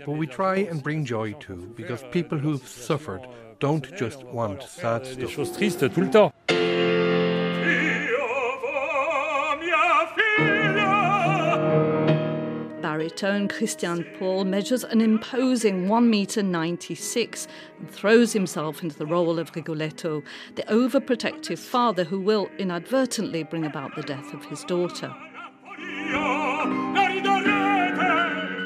But 0.05 0.17
we 0.17 0.27
try 0.27 0.57
and 0.57 0.83
bring 0.83 1.05
joy 1.05 1.33
too, 1.33 1.73
because 1.75 2.03
people 2.11 2.37
who've 2.37 2.67
suffered 2.67 3.27
don't 3.59 3.95
just 3.95 4.23
want 4.23 4.63
sad 4.63 5.05
stuff. 5.05 6.33
Baritone 13.03 13.49
Christian 13.49 14.05
Paul 14.17 14.45
measures 14.45 14.85
an 14.85 15.01
imposing 15.01 15.89
1 15.89 16.09
meter 16.09 16.41
96 16.41 17.49
and 17.79 17.91
throws 17.91 18.31
himself 18.31 18.81
into 18.81 18.97
the 18.97 19.05
role 19.05 19.39
of 19.39 19.53
Rigoletto, 19.53 20.23
the 20.55 20.63
overprotective 20.63 21.59
father 21.59 22.05
who 22.05 22.21
will 22.21 22.47
inadvertently 22.57 23.43
bring 23.43 23.65
about 23.65 23.93
the 23.97 24.03
death 24.03 24.33
of 24.33 24.45
his 24.45 24.63
daughter. 24.63 25.13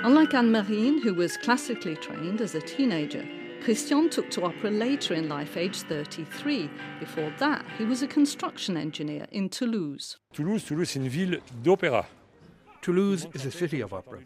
Unlike 0.06 0.36
Anne 0.36 0.52
Marine, 0.52 1.02
who 1.02 1.16
was 1.16 1.36
classically 1.38 1.96
trained 1.96 2.40
as 2.40 2.54
a 2.54 2.62
teenager, 2.62 3.28
Christian 3.64 4.08
took 4.08 4.30
to 4.30 4.44
opera 4.44 4.70
later 4.70 5.16
in 5.16 5.28
life, 5.28 5.58
aged 5.58 5.88
33. 5.88 6.70
Before 7.00 7.34
that, 7.40 7.66
he 7.80 7.86
was 7.86 8.04
a 8.04 8.08
construction 8.08 8.78
engineer 8.78 9.26
in 9.32 9.50
Toulouse. 9.50 10.18
Toulouse, 10.32 10.64
Toulouse, 10.64 10.92
c'est 10.92 11.00
une 11.00 11.10
ville 11.10 11.42
d'opéra. 11.64 12.06
Toulouse 12.82 13.26
is 13.34 13.46
a 13.46 13.52
city 13.52 13.82
of 13.82 13.94
opera. 13.94 14.20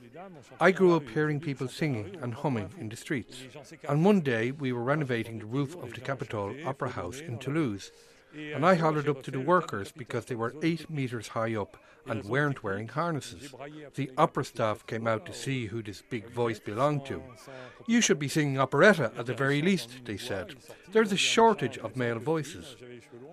I 0.59 0.71
grew 0.71 0.95
up 0.95 1.09
hearing 1.09 1.39
people 1.39 1.67
singing 1.67 2.17
and 2.21 2.33
humming 2.33 2.69
in 2.77 2.89
the 2.89 2.95
streets. 2.95 3.43
And 3.87 4.05
one 4.05 4.21
day 4.21 4.51
we 4.51 4.71
were 4.71 4.83
renovating 4.83 5.39
the 5.39 5.45
roof 5.45 5.75
of 5.75 5.93
the 5.93 6.01
Capitol 6.01 6.55
Opera 6.65 6.89
House 6.89 7.19
in 7.19 7.37
Toulouse. 7.39 7.91
And 8.33 8.65
I 8.65 8.75
hollered 8.75 9.09
up 9.09 9.23
to 9.23 9.31
the 9.31 9.39
workers 9.39 9.91
because 9.91 10.25
they 10.25 10.35
were 10.35 10.55
eight 10.61 10.89
metres 10.89 11.29
high 11.29 11.55
up 11.55 11.77
and 12.07 12.23
weren't 12.23 12.63
wearing 12.63 12.87
harnesses. 12.87 13.53
The 13.95 14.11
opera 14.17 14.45
staff 14.45 14.85
came 14.87 15.07
out 15.07 15.25
to 15.25 15.33
see 15.33 15.67
who 15.67 15.83
this 15.83 16.01
big 16.01 16.29
voice 16.31 16.59
belonged 16.59 17.05
to. 17.05 17.21
You 17.87 18.01
should 18.01 18.19
be 18.19 18.27
singing 18.27 18.59
operetta 18.59 19.11
at 19.17 19.25
the 19.25 19.33
very 19.33 19.61
least, 19.61 19.89
they 20.05 20.17
said. 20.17 20.55
There's 20.91 21.11
a 21.11 21.17
shortage 21.17 21.77
of 21.77 21.95
male 21.95 22.19
voices. 22.19 22.75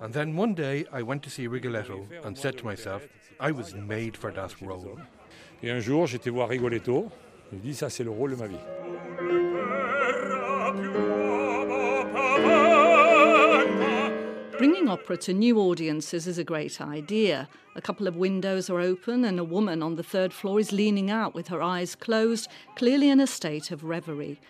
And 0.01 0.13
then 0.13 0.37
one 0.37 0.55
day 0.55 0.85
I 0.93 1.03
went 1.03 1.23
to 1.25 1.31
see 1.31 1.47
Rigoletto 1.47 2.07
and 2.25 2.37
said 2.37 2.59
to 2.59 2.65
myself, 2.65 3.07
I 3.41 3.53
was 3.53 3.75
made 3.75 4.17
for 4.17 4.33
that 4.33 4.61
role. 4.61 4.99
Et 5.63 5.71
un 5.71 5.81
jour, 5.81 6.07
j'étais 6.07 6.31
voir 6.31 6.49
Rigoletto. 6.49 7.11
Il 7.53 7.61
dit 7.61 7.75
ça, 7.75 7.89
c'est 7.89 8.05
le 8.05 8.11
rôle 8.11 8.33
de 8.33 8.37
ma 8.37 8.47
vie. 8.47 8.88
Bringing 14.59 14.89
opera 14.89 15.17
to 15.19 15.33
new 15.33 15.59
audiences 15.61 16.27
is 16.27 16.37
a 16.37 16.43
great 16.45 16.81
idea. 16.81 17.49
A 17.77 17.81
couple 17.81 18.09
of 18.09 18.17
windows 18.17 18.69
are 18.69 18.81
open, 18.81 19.25
and 19.25 19.39
a 19.39 19.45
woman 19.45 19.85
on 19.85 19.95
the 19.95 20.03
third 20.03 20.33
floor 20.33 20.59
is 20.59 20.73
leaning 20.73 21.11
out 21.13 21.33
with 21.33 21.47
her 21.49 21.63
eyes 21.63 21.95
closed, 21.95 22.49
clearly 22.75 23.09
in 23.09 23.21
a 23.21 23.27
state 23.27 23.71
of 23.71 23.85
reverie. 23.85 24.41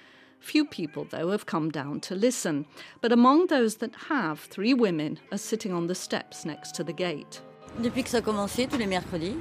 Few 0.41 0.65
people, 0.65 1.07
though, 1.11 1.31
have 1.31 1.45
come 1.45 1.71
down 1.71 2.01
to 2.01 2.15
listen, 2.15 2.65
but 3.03 3.13
among 3.13 3.49
those 3.49 3.77
that 3.77 3.95
have, 4.09 4.41
three 4.41 4.73
women 4.73 5.19
are 5.31 5.37
sitting 5.39 5.75
on 5.75 5.89
the 5.89 5.95
steps 5.95 6.47
next 6.47 6.75
to 6.77 6.85
the 6.85 6.93
gate. 6.95 7.43
Depuis 7.83 8.03
que 8.03 8.11
ça 8.11 8.19
a 8.19 8.23
commencé, 8.23 8.67
tous 8.67 8.79
les 8.79 8.87
mercredis, 8.87 9.37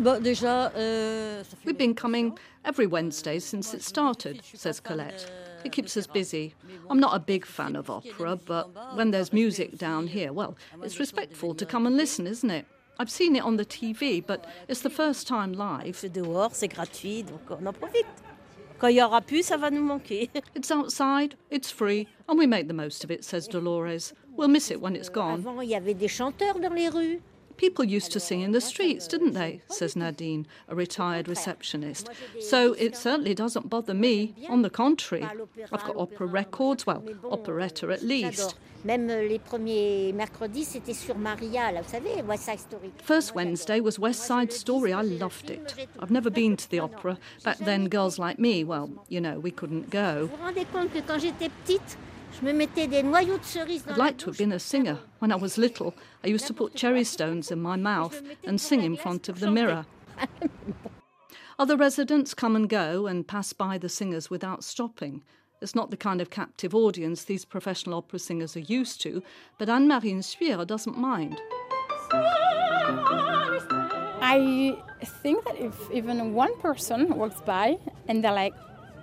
Euh, 0.00 1.44
We've 1.64 1.78
been 1.78 1.94
coming 1.94 2.36
every 2.64 2.86
Wednesday 2.86 3.38
since 3.38 3.72
it 3.74 3.82
started, 3.82 4.40
says 4.42 4.80
Colette. 4.80 5.30
It 5.64 5.72
keeps 5.72 5.96
us 5.96 6.06
busy. 6.06 6.54
I'm 6.90 7.00
not 7.00 7.16
a 7.16 7.18
big 7.18 7.46
fan 7.46 7.74
of 7.76 7.90
opera, 7.90 8.36
but 8.36 8.68
when 8.96 9.10
there's 9.10 9.32
music 9.32 9.78
down 9.78 10.06
here, 10.06 10.32
well, 10.32 10.56
it's 10.82 10.98
respectful 11.00 11.54
to 11.54 11.66
come 11.66 11.86
and 11.86 11.96
listen, 11.96 12.26
isn't 12.26 12.50
it? 12.50 12.66
I've 12.98 13.10
seen 13.10 13.34
it 13.34 13.42
on 13.42 13.56
the 13.56 13.64
TV, 13.64 14.24
but 14.24 14.46
it's 14.68 14.82
the 14.82 14.90
first 14.90 15.26
time 15.26 15.52
live. 15.52 15.96
dehors, 16.12 16.54
c'est 16.54 16.68
gratuit, 16.68 17.24
donc 17.24 17.50
on 17.50 17.66
en 17.66 17.72
profite. 17.72 18.06
Quand 18.78 18.88
il 18.88 18.96
y 18.96 19.02
aura 19.02 19.20
plus, 19.20 19.42
ça 19.42 19.56
va 19.56 19.70
nous 19.70 19.82
manquer. 19.82 20.30
It's 20.54 20.70
outside, 20.70 21.36
it's 21.50 21.70
free, 21.70 22.06
and 22.28 22.38
we 22.38 22.46
make 22.46 22.68
the 22.68 22.74
most 22.74 23.02
of 23.04 23.10
it, 23.10 23.24
says 23.24 23.48
Dolores. 23.48 24.12
We'll 24.36 24.48
miss 24.48 24.70
it 24.70 24.80
when 24.80 24.94
it's 24.94 25.08
gone. 25.08 25.44
Avant, 27.62 27.84
il 27.84 27.90
y 27.90 27.94
avait 27.94 27.94
des 27.94 27.94
chanteurs 27.94 27.94
dans 27.94 27.94
les 27.94 27.94
rues. 27.94 27.94
People 27.96 27.96
used 27.96 28.12
to 28.12 28.20
sing 28.20 28.42
in 28.42 28.52
the 28.52 28.60
streets, 28.60 29.08
didn't 29.08 29.34
they? 29.34 29.60
says 29.68 29.96
Nadine, 29.96 30.46
a 30.68 30.74
retired 30.74 31.28
receptionist. 31.28 32.08
So 32.40 32.74
it 32.74 32.96
certainly 32.96 33.34
doesn't 33.34 33.68
bother 33.68 33.94
me. 33.94 34.34
On 34.48 34.62
the 34.62 34.70
contrary, 34.70 35.24
I've 35.24 35.84
got 35.84 35.96
opera 35.96 36.26
records, 36.26 36.86
well, 36.86 37.02
operetta 37.24 37.90
at 37.90 38.02
least. 38.02 38.56
Même 38.84 39.06
les 39.08 39.38
premiers 39.38 40.12
mercredis, 40.12 40.64
c'était 40.66 40.92
sur 40.92 41.16
Maria, 41.16 41.72
là, 41.72 41.80
vous 41.80 41.90
savez, 41.90 42.22
West 42.22 42.44
Side 42.44 42.60
Story. 42.60 42.92
First 43.02 43.34
Wednesday 43.34 43.80
was 43.80 43.98
West 43.98 44.26
Side 44.26 44.52
Story. 44.52 44.92
I 44.92 45.00
loved 45.00 45.50
it. 45.50 45.74
I've 45.98 46.10
never 46.10 46.28
been 46.28 46.54
to 46.54 46.68
the 46.68 46.80
opera. 46.80 47.16
Back 47.44 47.56
then, 47.58 47.88
girls 47.88 48.18
like 48.18 48.38
me, 48.38 48.62
well, 48.62 48.90
you 49.08 49.22
know, 49.22 49.38
we 49.38 49.50
couldn't 49.50 49.88
go. 49.88 50.28
Vous 52.40 52.46
vous 52.46 52.52
rendez 52.52 52.66
compte 52.66 52.74
que 52.74 52.82
quand 52.84 52.84
j'étais 52.84 52.84
petite, 52.84 52.84
je 52.84 52.84
me 52.84 52.86
mettais 52.86 52.86
des 52.86 53.02
noyaux 53.02 53.38
de 53.38 53.44
cerises 53.44 53.84
I'd 53.88 53.96
like 53.96 54.16
to 54.18 54.30
have 54.30 54.38
been 54.38 54.52
a 54.52 54.58
singer. 54.58 54.98
When 55.20 55.30
I 55.32 55.36
was 55.36 55.56
little, 55.58 55.94
I 56.24 56.28
used 56.28 56.46
to 56.46 56.54
put 56.54 56.74
cherry 56.74 57.04
stones 57.04 57.50
in 57.50 57.60
my 57.60 57.76
mouth 57.76 58.22
and 58.46 58.58
sing 58.58 58.82
in 58.82 58.96
front 58.96 59.28
of 59.28 59.40
the 59.40 59.50
mirror. 59.50 59.86
Other 61.58 61.76
residents 61.76 62.34
come 62.34 62.56
and 62.56 62.68
go 62.68 63.06
and 63.06 63.26
pass 63.26 63.52
by 63.52 63.78
the 63.78 63.88
singers 63.88 64.28
without 64.30 64.64
stopping. 64.64 65.22
It's 65.62 65.74
not 65.74 65.90
the 65.90 65.96
kind 65.96 66.20
of 66.20 66.28
captive 66.30 66.74
audience 66.74 67.24
these 67.24 67.44
professional 67.44 67.98
opera 67.98 68.18
singers 68.18 68.56
are 68.56 68.60
used 68.60 69.00
to, 69.02 69.22
but 69.58 69.68
Anne 69.68 69.86
Marie 69.86 70.20
Spira 70.22 70.64
doesn't 70.64 70.98
mind. 70.98 71.40
I 74.26 74.76
think 75.22 75.44
that 75.44 75.56
if 75.58 75.74
even 75.92 76.34
one 76.34 76.56
person 76.60 77.16
walks 77.16 77.40
by 77.40 77.78
and 78.08 78.22
they're 78.22 78.32
like, 78.32 78.54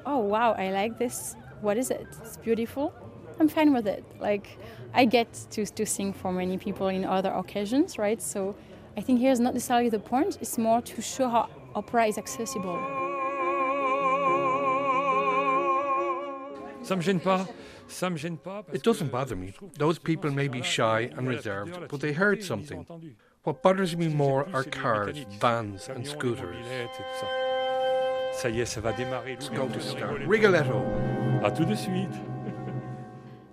oh 0.05 0.19
wow, 0.19 0.53
I 0.53 0.71
like 0.71 0.97
this, 0.99 1.35
what 1.61 1.77
is 1.77 1.89
it? 1.89 2.05
It's 2.21 2.37
beautiful. 2.37 2.93
I'm 3.41 3.47
fine 3.47 3.73
with 3.73 3.87
it. 3.87 4.05
Like, 4.19 4.59
I 4.93 5.05
get 5.05 5.33
to, 5.49 5.65
to 5.65 5.83
sing 5.83 6.13
for 6.13 6.31
many 6.31 6.59
people 6.59 6.89
in 6.89 7.03
other 7.03 7.31
occasions, 7.31 7.97
right? 7.97 8.21
So 8.21 8.55
I 8.95 9.01
think 9.01 9.19
here's 9.19 9.39
not 9.39 9.55
necessarily 9.55 9.89
the 9.89 9.97
point, 9.97 10.37
it's 10.41 10.59
more 10.59 10.79
to 10.83 11.01
show 11.01 11.27
how 11.27 11.49
opera 11.73 12.05
is 12.05 12.19
accessible. 12.19 12.77
It 18.73 18.83
doesn't 18.83 19.11
bother 19.11 19.35
me. 19.35 19.55
Those 19.75 19.97
people 19.97 20.29
may 20.29 20.47
be 20.47 20.61
shy 20.61 21.09
and 21.17 21.27
reserved, 21.27 21.87
but 21.89 21.99
they 21.99 22.13
heard 22.13 22.43
something. 22.43 22.85
What 23.43 23.63
bothers 23.63 23.97
me 23.97 24.07
more 24.07 24.47
are 24.53 24.63
cars, 24.63 25.17
vans, 25.39 25.87
and 25.87 26.05
scooters. 26.05 26.63
Let's 28.43 29.49
go 29.49 29.67
to 29.67 29.81
start. 29.81 30.21
Rigoletto. 30.27 30.85
À 31.43 31.49
tout 31.49 31.65
de 31.65 31.75
suite. 31.75 32.13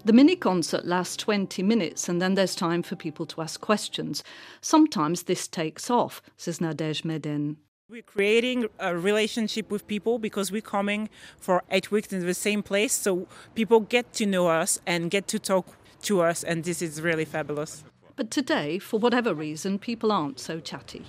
The 0.09 0.14
mini 0.14 0.37
concert 0.37 0.87
lasts 0.87 1.18
20 1.18 1.62
minutes 1.62 2.09
and 2.09 2.23
then 2.23 2.33
there's 2.33 2.55
time 2.55 2.83
for 2.83 2.97
people 2.97 3.27
to 3.27 3.42
ask 3.42 3.61
questions. 3.61 4.25
Sometimes 4.62 5.25
this 5.25 5.47
takes 5.47 5.90
off, 5.90 6.23
says 6.38 6.61
Nadège 6.61 7.03
Meden. 7.03 7.57
We're 7.90 8.01
creating 8.01 8.68
a 8.79 8.97
relationship 8.97 9.71
with 9.71 9.87
people 9.87 10.18
because 10.18 10.51
we're 10.51 10.62
coming 10.62 11.11
for 11.38 11.62
eight 11.71 11.90
weeks 11.90 12.11
in 12.11 12.25
the 12.25 12.33
same 12.33 12.62
place, 12.62 12.94
so 12.94 13.29
people 13.55 13.81
get 13.81 14.14
to 14.14 14.25
know 14.25 14.49
us 14.49 14.81
and 14.87 15.11
get 15.11 15.29
to 15.29 15.38
talk 15.38 15.77
to 16.05 16.23
us, 16.23 16.42
and 16.42 16.64
this 16.64 16.81
is 16.81 17.03
really 17.03 17.27
fabulous. 17.27 17.85
But 18.16 18.31
today, 18.31 18.79
for 18.79 18.99
whatever 18.99 19.35
reason, 19.35 19.79
people 19.79 20.11
aren't 20.11 20.40
so 20.40 20.59
chatty. 20.59 21.05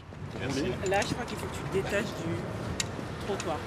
Là, 0.89 0.99
je 1.07 1.13
crois 1.13 1.25
qu'il 1.25 1.37
faut 1.37 1.47
que 1.47 1.55
tu 1.55 1.81
détaches 1.81 2.11
du 2.21 2.35
trottoir. 3.25 3.59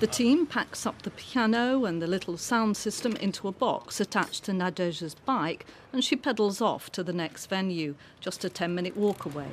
The 0.00 0.06
team 0.06 0.46
packs 0.46 0.86
up 0.86 1.02
the 1.02 1.10
piano 1.10 1.84
and 1.84 2.00
the 2.00 2.06
little 2.06 2.36
sound 2.36 2.76
system 2.76 3.16
into 3.16 3.48
a 3.48 3.52
box 3.52 3.98
attached 3.98 4.44
to 4.44 4.52
Nadège's 4.52 5.16
bike, 5.16 5.66
and 5.92 6.04
she 6.04 6.14
pedals 6.14 6.60
off 6.60 6.92
to 6.92 7.02
the 7.02 7.12
next 7.12 7.46
venue, 7.46 7.96
just 8.20 8.44
a 8.44 8.48
10 8.48 8.72
minute 8.76 8.96
walk 8.96 9.24
away. 9.24 9.48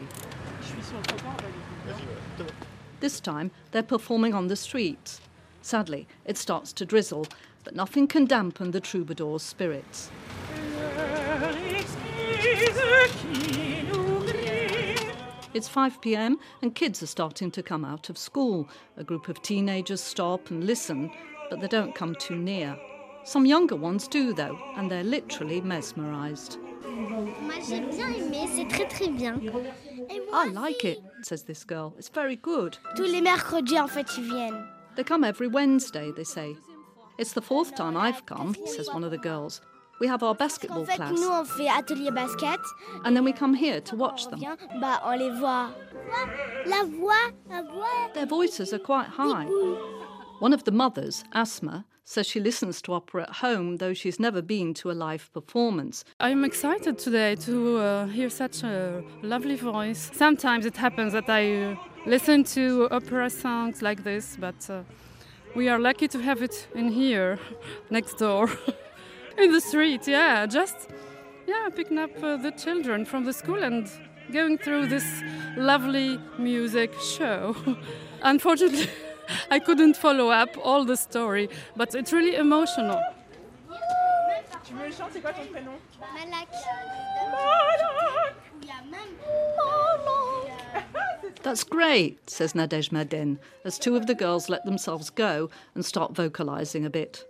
This 2.99 3.19
time, 3.19 3.49
they're 3.71 3.81
performing 3.81 4.35
on 4.35 4.47
the 4.47 4.55
streets. 4.55 5.19
Sadly, 5.63 6.07
it 6.25 6.37
starts 6.37 6.73
to 6.73 6.85
drizzle, 6.85 7.25
but 7.63 7.75
nothing 7.75 8.05
can 8.05 8.25
dampen 8.25 8.69
the 8.69 8.79
troubadour's 8.79 9.41
spirits. 9.41 10.11
It's 15.55 15.69
5 15.69 16.01
pm 16.01 16.37
and 16.61 16.75
kids 16.75 17.01
are 17.01 17.07
starting 17.07 17.49
to 17.51 17.63
come 17.63 17.85
out 17.85 18.09
of 18.09 18.17
school. 18.17 18.67
A 18.97 19.05
group 19.05 19.29
of 19.29 19.41
teenagers 19.41 20.01
stop 20.01 20.51
and 20.51 20.65
listen, 20.65 21.09
but 21.49 21.61
they 21.61 21.69
don't 21.69 21.95
come 21.95 22.13
too 22.15 22.35
near. 22.35 22.77
Some 23.23 23.45
younger 23.45 23.77
ones 23.77 24.09
do, 24.09 24.33
though, 24.33 24.59
and 24.75 24.91
they're 24.91 25.05
literally 25.05 25.61
mesmerised. 25.61 26.57
Moi 26.83 27.55
j'ai 27.65 27.79
bien 27.79 28.13
aimé, 28.13 28.49
c'est 28.53 28.67
très 28.67 28.89
très 28.89 29.17
bien. 29.17 29.39
I 30.33 30.49
like 30.49 30.83
it, 30.83 30.99
says 31.21 31.43
this 31.43 31.63
girl. 31.63 31.93
It's 31.97 32.09
very 32.09 32.35
good. 32.35 32.77
Tous 32.97 33.09
les 33.09 33.21
mercredis, 33.21 33.79
en 33.79 33.87
fait, 33.87 34.07
ils 34.17 34.29
viennent. 34.29 34.67
They 34.97 35.05
come 35.05 35.23
every 35.23 35.47
Wednesday, 35.47 36.11
they 36.11 36.25
say. 36.25 36.57
It's 37.17 37.31
the 37.31 37.41
fourth 37.41 37.75
time 37.75 37.95
I've 37.95 38.25
come, 38.25 38.57
says 38.65 38.89
one 38.93 39.05
of 39.05 39.11
the 39.11 39.17
girls. 39.17 39.61
We 39.99 40.07
have 40.07 40.23
our 40.23 40.35
basketball 40.35 40.81
En 40.81 40.85
fait, 40.85 40.95
class. 40.97 41.11
nous, 41.11 41.29
on 41.29 41.45
fait 41.45 41.69
atelier 41.69 42.11
basket. 42.11 42.59
And 43.05 43.15
then 43.15 43.23
we 43.23 43.31
come 43.31 43.53
here 43.53 43.79
to 43.81 43.95
watch 43.95 44.27
them. 44.29 44.39
Bien, 44.39 44.57
bah, 44.81 44.99
on 45.03 45.17
les 45.17 45.29
voit. 45.39 45.69
La 46.65 46.83
voix, 46.83 47.31
la 47.49 47.61
voix. 47.61 48.11
Their 48.13 48.25
voices 48.25 48.73
are 48.73 48.79
quite 48.79 49.07
high. 49.07 49.45
One 50.39 50.53
of 50.53 50.65
the 50.65 50.71
mothers, 50.71 51.23
Asma, 51.33 51.85
says 52.03 52.27
she 52.27 52.39
listens 52.41 52.81
to 52.83 52.93
opera 52.93 53.23
at 53.23 53.35
home, 53.37 53.77
though 53.77 53.93
she's 53.93 54.19
never 54.19 54.41
been 54.41 54.73
to 54.75 54.91
a 54.91 54.93
live 54.93 55.31
performance. 55.33 56.03
I'm 56.19 56.43
excited 56.43 56.97
today 56.99 57.35
to 57.37 57.77
uh, 57.77 58.05
hear 58.07 58.29
such 58.29 58.63
a 58.63 59.01
lovely 59.23 59.55
voice. 59.55 60.11
Sometimes 60.13 60.65
it 60.65 60.75
happens 60.77 61.13
that 61.13 61.29
I 61.29 61.71
uh, 61.71 61.75
listen 62.05 62.43
to 62.55 62.89
opera 62.91 63.29
songs 63.29 63.81
like 63.81 64.03
this, 64.03 64.37
but 64.39 64.69
uh, 64.69 64.81
we 65.55 65.69
are 65.69 65.79
lucky 65.79 66.07
to 66.09 66.19
have 66.21 66.43
it 66.43 66.67
in 66.75 66.89
here, 66.89 67.39
next 67.89 68.17
door, 68.17 68.49
in 69.37 69.51
the 69.51 69.61
street. 69.61 70.07
Yeah, 70.07 70.45
just 70.45 70.89
yeah, 71.47 71.69
picking 71.75 71.97
up 71.97 72.11
uh, 72.23 72.37
the 72.37 72.51
children 72.51 73.05
from 73.05 73.25
the 73.25 73.33
school 73.33 73.63
and 73.63 73.89
going 74.31 74.57
through 74.57 74.87
this 74.87 75.05
lovely 75.55 76.19
music 76.37 76.93
show. 76.99 77.55
Unfortunately, 78.21 78.89
I 79.51 79.59
couldn't 79.59 79.95
follow 79.95 80.29
up 80.29 80.49
all 80.63 80.85
the 80.85 80.97
story, 80.97 81.49
but 81.75 81.93
it's 81.95 82.11
really 82.11 82.35
emotional. 82.35 83.01
Tu 84.67 84.73
me 84.73 84.91
chantes, 84.91 85.13
c'est 85.13 85.21
quoi 85.21 85.31
ton 85.31 85.45
prénom 85.51 85.77
Malak. 86.15 86.47
That's 91.43 91.63
great, 91.63 92.27
says 92.27 92.53
Nadège 92.53 92.89
Meden, 92.89 93.37
as 93.63 93.77
two 93.77 93.95
of 93.95 94.07
the 94.07 94.15
girls 94.15 94.49
let 94.49 94.65
themselves 94.65 95.11
go 95.11 95.51
and 95.75 95.85
start 95.85 96.13
vocalising 96.13 96.83
a 96.85 96.89
bit. 96.89 97.25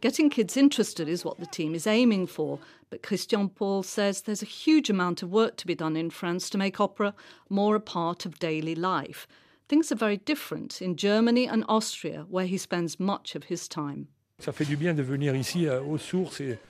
Getting 0.00 0.28
kids 0.30 0.56
interested 0.56 1.08
is 1.08 1.24
what 1.24 1.38
the 1.38 1.46
team 1.46 1.74
is 1.74 1.86
aiming 1.86 2.26
for, 2.26 2.58
but 2.90 3.02
Christian 3.02 3.48
Paul 3.48 3.82
says 3.82 4.22
there's 4.22 4.42
a 4.42 4.46
huge 4.46 4.90
amount 4.90 5.22
of 5.22 5.30
work 5.30 5.56
to 5.56 5.66
be 5.66 5.74
done 5.74 5.96
in 5.96 6.10
France 6.10 6.50
to 6.50 6.58
make 6.58 6.80
opera 6.80 7.14
more 7.48 7.74
a 7.74 7.80
part 7.80 8.26
of 8.26 8.38
daily 8.38 8.74
life. 8.74 9.26
Things 9.68 9.90
are 9.90 9.96
very 9.96 10.18
different 10.18 10.80
in 10.82 10.96
Germany 10.96 11.48
and 11.48 11.64
Austria, 11.68 12.26
where 12.28 12.46
he 12.46 12.58
spends 12.58 13.00
much 13.00 13.34
of 13.34 13.44
his 13.44 13.68
time. 13.68 14.08
Ça 14.38 14.52
fait 14.52 14.66
du 14.66 14.76
bien 14.76 14.94
de 14.94 15.02
venir 15.02 15.34
ici 15.34 15.66
euh, 15.66 15.80
aux 15.80 15.98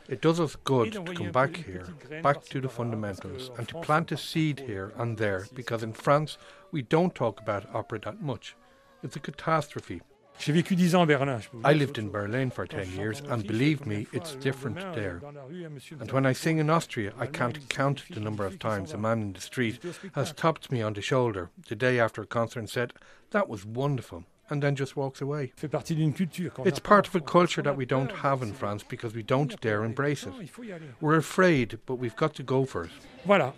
It 0.08 0.22
does 0.22 0.38
us 0.38 0.54
good 0.62 0.92
to 0.92 1.02
come 1.02 1.32
back 1.32 1.56
here, 1.56 1.84
back 2.22 2.44
to 2.44 2.60
the 2.60 2.68
fundamentals, 2.68 3.50
and 3.58 3.66
to 3.68 3.80
plant 3.80 4.12
a 4.12 4.16
seed 4.16 4.60
here 4.60 4.92
and 4.96 5.18
there, 5.18 5.46
because 5.52 5.82
in 5.82 5.92
France 5.92 6.38
we 6.70 6.82
don't 6.82 7.12
talk 7.12 7.40
about 7.40 7.66
opera 7.74 7.98
that 8.04 8.22
much. 8.22 8.54
It's 9.02 9.16
a 9.16 9.20
catastrophe. 9.20 10.00
J'ai 10.38 10.52
vécu 10.52 10.76
10 10.76 10.94
ans 10.94 11.02
à 11.02 11.06
Berlin. 11.06 11.38
je 11.40 11.48
peux 11.48 11.56
vous 11.56 11.68
I 11.68 11.74
lived 11.74 11.98
in 11.98 12.08
Berlin 12.08 12.50
for 12.50 12.66
10 12.66 12.96
years, 12.96 13.22
and 13.30 13.38
believe 13.46 13.86
me, 13.86 14.06
it's 14.12 14.36
different 14.36 14.78
there. 14.94 15.20
And 16.00 16.12
when 16.12 16.26
I 16.26 16.32
sing 16.34 16.58
in 16.58 16.68
Austria, 16.70 17.12
I 17.18 17.26
can't 17.26 17.58
count 17.68 18.02
the 18.10 18.20
number 18.20 18.44
of 18.44 18.58
times 18.58 18.92
a 18.92 18.98
man 18.98 19.20
in 19.22 19.32
the 19.32 19.40
street 19.40 19.80
has 20.14 20.32
tapped 20.32 20.70
me 20.70 20.82
on 20.82 20.92
the 20.94 21.02
shoulder 21.02 21.50
the 21.68 21.74
day 21.76 21.98
after 21.98 22.22
a 22.22 22.26
concert 22.26 22.60
and 22.60 22.70
said, 22.70 22.92
That 23.30 23.48
was 23.48 23.64
wonderful, 23.64 24.24
and 24.50 24.62
then 24.62 24.76
just 24.76 24.94
walks 24.96 25.20
away. 25.20 25.52
fait 25.56 25.68
partie 25.70 25.94
d'une 25.96 26.12
culture. 26.12 26.50
qu'on 26.50 26.64
It's 26.66 26.80
part 26.80 27.08
of 27.08 27.14
a 27.16 27.20
culture 27.20 27.62
that 27.62 27.76
we 27.76 27.86
don't 27.86 28.12
have 28.22 28.42
in 28.42 28.52
France 28.52 28.84
because 28.88 29.14
we 29.14 29.22
don't 29.22 29.58
dare 29.60 29.84
embrace 29.84 30.24
it. 30.26 30.32
We're 31.00 31.16
afraid, 31.16 31.78
but 31.86 31.96
we've 31.98 32.16
got 32.16 32.34
to 32.34 32.42
go 32.44 32.64
for 32.64 32.84
it. 32.84 32.90
Voilà. 33.26 33.52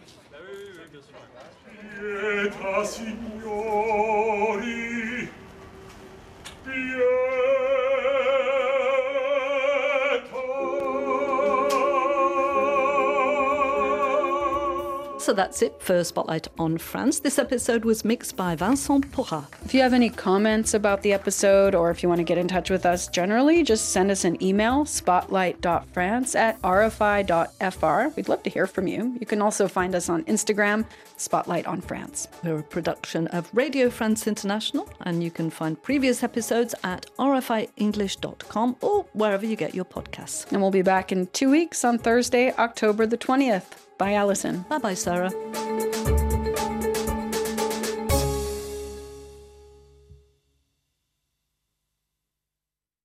So 15.29 15.35
that's 15.35 15.61
it 15.61 15.83
for 15.83 16.03
Spotlight 16.05 16.49
on 16.59 16.79
France. 16.79 17.19
This 17.19 17.38
episode 17.38 17.85
was 17.85 18.03
mixed 18.03 18.35
by 18.35 18.57
Vincent 18.57 19.12
Porra. 19.12 19.45
If 19.62 19.75
you 19.75 19.83
have 19.83 19.93
any 19.93 20.09
comments 20.09 20.73
about 20.73 21.03
the 21.03 21.12
episode 21.12 21.75
or 21.75 21.91
if 21.91 22.03
you 22.03 22.09
want 22.09 22.21
to 22.21 22.25
get 22.25 22.38
in 22.38 22.49
touch 22.49 22.71
with 22.71 22.87
us 22.87 23.09
generally, 23.09 23.62
just 23.62 23.91
send 23.91 24.11
us 24.11 24.25
an 24.25 24.43
email, 24.43 24.87
spotlight.france 24.87 26.35
at 26.35 26.59
rfi.fr. 26.62 28.17
We'd 28.17 28.31
love 28.31 28.43
to 28.43 28.49
hear 28.49 28.67
from 28.67 28.87
you. 28.87 29.19
You 29.21 29.27
can 29.27 29.43
also 29.43 29.69
find 29.69 29.95
us 29.95 30.09
on 30.09 30.25
Instagram, 30.25 30.87
Spotlight 31.19 31.67
on 31.67 31.83
France. 31.83 32.27
We're 32.43 32.61
a 32.61 32.62
production 32.62 33.27
of 33.27 33.51
Radio 33.53 33.91
France 33.91 34.27
International, 34.27 34.88
and 35.03 35.23
you 35.23 35.31
can 35.31 35.51
find 35.51 35.83
previous 35.83 36.23
episodes 36.23 36.75
at 36.85 37.05
rfienglish.com 37.19 38.77
or 38.81 39.05
wherever 39.12 39.45
you 39.45 39.57
get 39.57 39.75
your 39.75 39.85
podcasts. 39.85 40.51
And 40.51 40.62
we'll 40.62 40.71
be 40.71 40.81
back 40.81 41.12
in 41.12 41.27
two 41.35 41.51
weeks 41.51 41.85
on 41.85 41.99
Thursday, 41.99 42.55
October 42.55 43.05
the 43.05 43.19
20th. 43.19 43.88
Bye, 43.98 44.14
Allison. 44.14 44.64
Bye 44.68 44.78
bye, 44.78 44.94
Sarah. 44.94 46.17